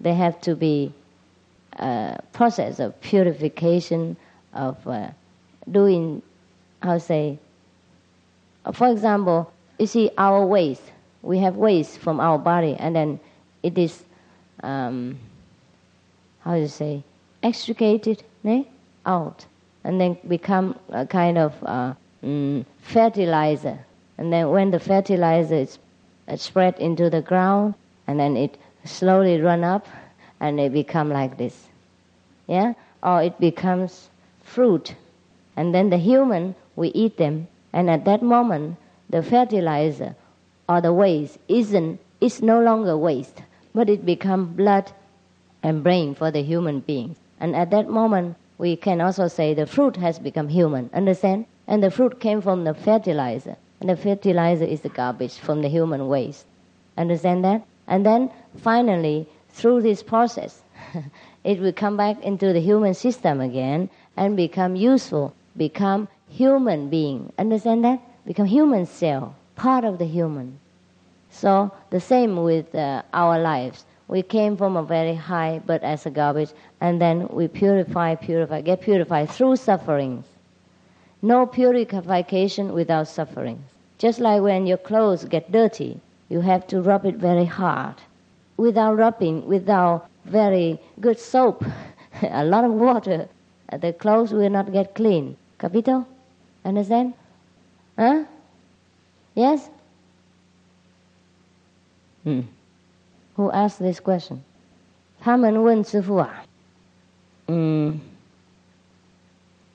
[0.00, 0.92] there have to be
[1.78, 4.16] a process of purification,
[4.52, 5.10] of uh,
[5.70, 6.22] doing,
[6.82, 7.38] how say,
[8.72, 13.20] for example, you see our waste we have waste from our body, and then
[13.62, 14.02] it is,
[14.62, 15.18] um,
[16.40, 17.02] how do you say,
[17.42, 18.66] extricated né?
[19.06, 19.46] out,
[19.84, 21.94] and then become a kind of uh,
[22.24, 23.78] mm, fertilizer.
[24.18, 25.78] And then when the fertilizer is
[26.28, 27.74] uh, spread into the ground,
[28.06, 29.86] and then it slowly run up,
[30.40, 31.68] and it become like this,
[32.48, 34.10] yeah, or it becomes
[34.42, 34.96] fruit,
[35.56, 38.76] and then the human we eat them, and at that moment
[39.10, 40.14] the fertilizer
[40.68, 43.42] or the waste isn't it's no longer waste,
[43.74, 44.92] but it becomes blood
[45.60, 47.16] and brain for the human being.
[47.40, 50.88] And at that moment, we can also say the fruit has become human.
[50.94, 51.46] Understand?
[51.66, 55.68] And the fruit came from the fertilizer, and the fertilizer is the garbage from the
[55.68, 56.46] human waste.
[56.96, 57.66] Understand that?
[57.88, 60.62] And then finally, through this process,
[61.44, 67.32] it will come back into the human system again and become useful, become human being.
[67.38, 68.00] Understand that?
[68.26, 70.58] Become human cell part of the human.
[71.30, 73.84] So the same with uh, our lives.
[74.08, 76.50] We came from a very high, but as a garbage,
[76.80, 80.24] and then we purify, purify, get purified through sufferings.
[81.22, 83.64] No purification without sufferings.
[83.98, 87.94] Just like when your clothes get dirty, you have to rub it very hard.
[88.56, 91.64] Without rubbing, without very good soap,
[92.22, 93.28] a lot of water,
[93.80, 95.36] the clothes will not get clean.
[95.58, 96.06] Capito?
[96.64, 97.14] Understand?
[97.96, 98.24] Huh?
[99.34, 99.68] Yes?
[102.24, 102.42] Hmm.
[103.36, 104.38] Who asked this question?
[105.20, 106.44] 他们问师傅啊，
[107.46, 108.00] 嗯，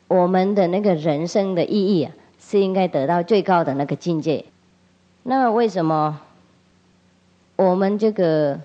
[0.07, 4.45] 我们的那个人生的意义啊，是应该得到最高的那个境界。
[5.23, 6.21] 那么为什么
[7.55, 8.61] 我们这个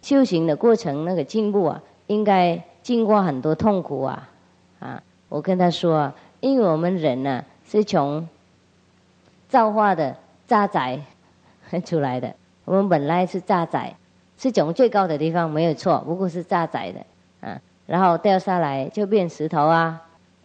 [0.00, 4.28] 修行的过程那个进步啊，应该经过很多痛苦啊？
[4.78, 8.28] 啊，我跟他说，因为我们人呢是从
[9.48, 11.00] 造化的渣滓
[11.84, 12.34] 出来的，
[12.64, 13.92] 我们本来是渣滓，
[14.38, 17.00] 是从最高的地方没有错，不过是渣滓的
[17.40, 17.60] 啊。
[17.86, 20.00] 然后掉下来就变石头啊，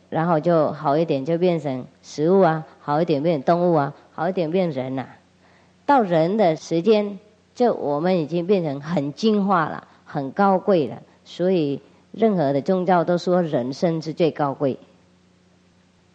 [0.10, 5.08] 然后就好一点就变成食物啊，好一点变动物啊，好一点变人呐。
[5.86, 7.20] 到人的时间，
[7.54, 11.80] 就我们已经变成很进化了，很高贵了，所以
[12.12, 14.80] 任何的宗教都说人生是最高贵。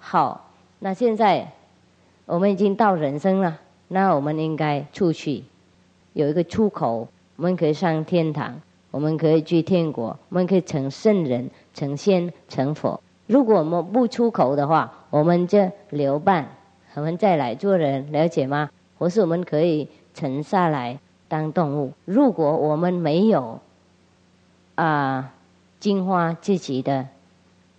[0.01, 0.49] 好，
[0.81, 1.53] 那现在
[2.27, 3.59] 我们已经到人生了，
[3.89, 5.45] 那我们应该出去，
[6.15, 7.07] 有一个出口，
[7.37, 8.61] 我们可以上天堂，
[8.91, 13.01] 我们可以去天国，我们可以成圣人、成仙、成佛。
[13.27, 16.49] 如果我们不出口的话，我们就留伴，
[16.95, 18.71] 我们再来做人，了解吗？
[18.99, 20.99] 或是我们可以沉下来
[21.29, 21.93] 当动物。
[22.05, 23.61] 如果我们没有
[24.75, 25.33] 啊，
[25.79, 27.07] 净化自己的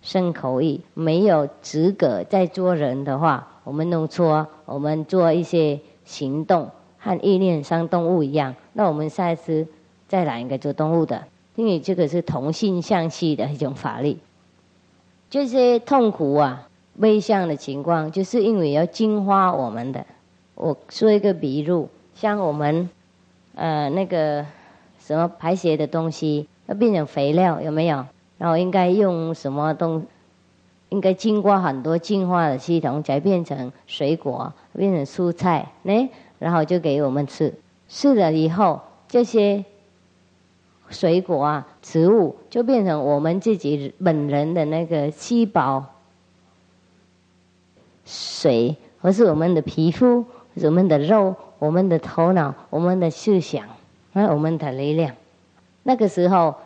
[0.02, 9.66] 生口意，没有资格再做人的话，我们弄错，我们做一些行动和意念像动物一样，那我们下一次
[10.08, 11.24] 再来一个做动物的，
[11.54, 14.18] 因为这个是同性相吸的一种法力。
[15.30, 16.68] 这些痛苦啊、
[17.00, 20.04] 悲伤的情况，就是因为要净化我们的。
[20.54, 22.90] 我说一个比喻，像我们
[23.54, 24.44] 呃那个
[24.98, 28.04] 什么排泄的东西要变成肥料，有没有？
[28.42, 30.04] 然后应该用什么东？
[30.88, 36.10] 应该经过很多净化的系统，才变成水果，变成蔬菜，呢？
[36.40, 37.54] 然后就给我们吃。
[37.88, 39.64] 吃了以后，这些。
[40.90, 45.86] 水果啊，植物就变成我们自己本人的那个细胞，
[48.04, 53.64] 水，或是我们的皮肤，我们的肉，我们的头脑，我们的思想，
[54.12, 55.14] 还有我们的力量。
[55.84, 56.56] 那个时候，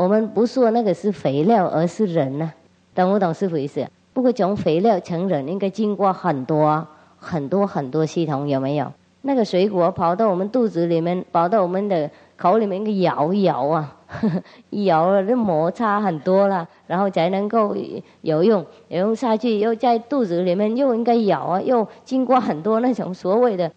[0.00, 2.50] 我们不说那个是肥料，而是人呢，
[2.94, 3.86] 懂不懂师傅意思？
[4.14, 6.86] 不过从肥料成人，应该经过很多
[7.18, 8.90] 很多很多系统，有没有？
[9.20, 12.10] 那个水果跑到我们肚子里面，跑到我们的。
[12.40, 13.94] 口里面一个摇一摇啊，
[14.70, 17.76] 摇了就摩擦很多了，然后才能够
[18.22, 23.70] 有用，有用下去又在肚子里面又应该咬啊，又经过很多那种所谓的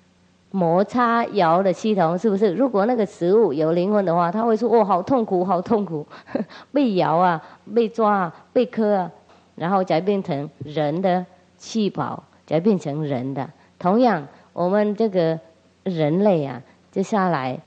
[0.55, 2.53] 摩擦摇的系统，是不是？
[2.53, 6.05] 如果那个食物有灵魂的话，他会说：“哦，好痛苦，好痛苦，
[6.71, 7.41] 被摇啊，
[7.73, 9.11] 被抓啊，被磕啊，
[9.55, 11.25] 然后才变成人的
[11.57, 13.49] 细胞，才变成人的。
[13.79, 15.39] 同样，我们这个
[15.81, 16.61] 人类啊，
[16.91, 17.59] 接下来。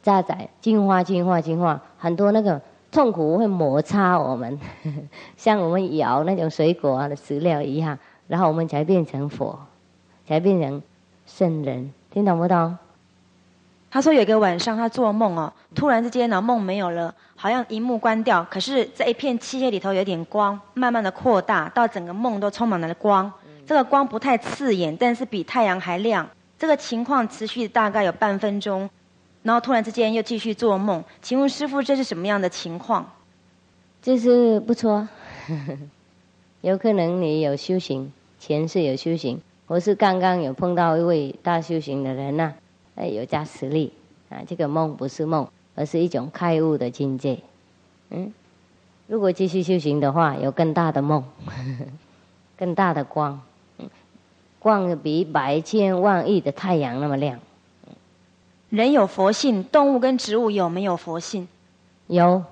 [0.00, 2.58] 下载进化进化进化，很多那个
[2.90, 4.58] 痛苦会摩擦我们，
[5.36, 9.58] 像我们摇那种水果啊的食料一样，然后我们才变成佛，
[10.26, 10.80] 才变成
[11.26, 12.76] 圣人，听懂不懂？
[13.90, 23.32] 他说有一个晚上他做梦哦，突然之间呢梦没有了，好像荧幕关掉，可是在一片漆黑里头有点光，慢慢的扩大到整个梦都充满了光，
[23.66, 26.28] 这个光不太刺眼，但是比太阳还亮。
[26.58, 28.88] 这个情况持续大概有半分钟。
[29.44, 33.10] 然后突然之间又继续做梦，请问师傅这是什么样的情况？
[34.02, 35.08] 这是不错，
[36.60, 42.54] 有可能你有修行，前世有修行，或是刚刚有碰到一位大修行的人呐，
[42.96, 43.92] 哎有加实力
[44.30, 47.38] 啊，这个梦不是梦，而是一种开悟的境界。
[48.08, 48.32] 嗯，
[49.06, 51.22] 如果继续修行的话，有更大的梦，
[52.56, 53.40] 更大的光，
[54.58, 57.38] 光比百千万亿的太阳那么亮。
[58.70, 61.46] 人有佛性，动物跟植物有没有佛性？
[62.06, 62.42] 有。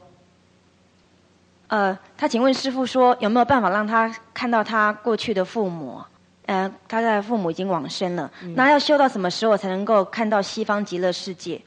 [1.69, 6.01] 呃，他请问师傅说，有没有办法让他看到他过去的父母？
[6.47, 11.61] 呃，他的父母已经往生了，那要修到什么时候才能够看到西方极乐世界？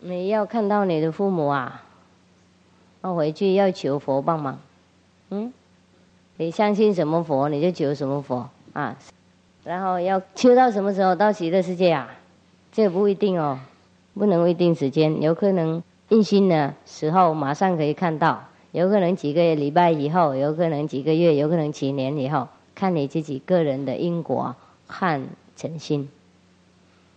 [0.00, 1.82] 你要看到你的父母啊，
[3.02, 4.58] 要回去要求佛帮忙。
[5.30, 5.52] 嗯，
[6.36, 8.96] 你相信什么佛，你就求什么佛啊。
[9.62, 12.10] 然后要修到什么时候到极乐世界啊？
[12.70, 13.58] 这不一定哦，
[14.14, 24.54] 不能一定时间，有可能印心的时候马上可以看到，有可能几个礼拜以后，有可能几个月，有可能几年以后，看你自己个人的因果
[24.86, 25.22] 和
[25.56, 26.08] 诚心。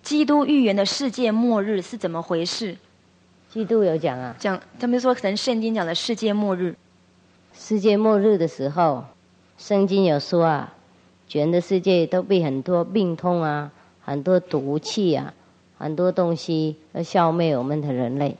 [0.03, 2.77] 基督预言的世界末日是怎么回事？
[3.49, 6.75] 基督有讲啊，讲他们说，可能圣经讲的世界末日。
[7.53, 9.03] 世界末日的时候，
[9.57, 10.73] 圣经有说啊，
[11.27, 13.71] 全的世界都被很多病痛啊，
[14.01, 15.33] 很多毒气啊。
[15.79, 18.35] 很多东西要消灭我们的人类，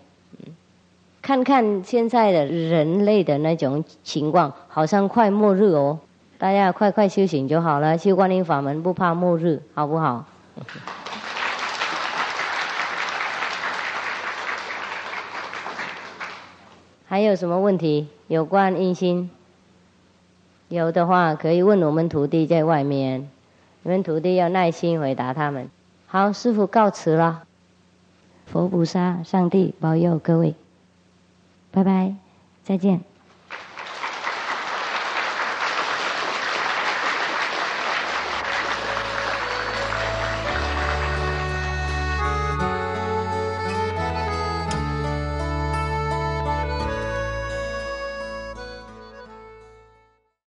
[1.22, 6.00] 看看现在的人类的那种情况，好像快末日哦！
[6.38, 10.26] 大家快快修行就好了，修观音法门不怕末日，好不好？
[17.08, 18.10] 还有什么问题？
[18.28, 19.32] 有关印心？
[20.68, 23.30] 有的话可以问我们徒弟在外面，
[23.82, 25.70] 你们徒弟要耐心回答他们。
[26.06, 27.44] 好，师傅告辞了。
[28.46, 30.54] 佛菩萨、上帝保佑各位，
[31.72, 32.14] 拜拜，
[32.64, 33.07] 再见。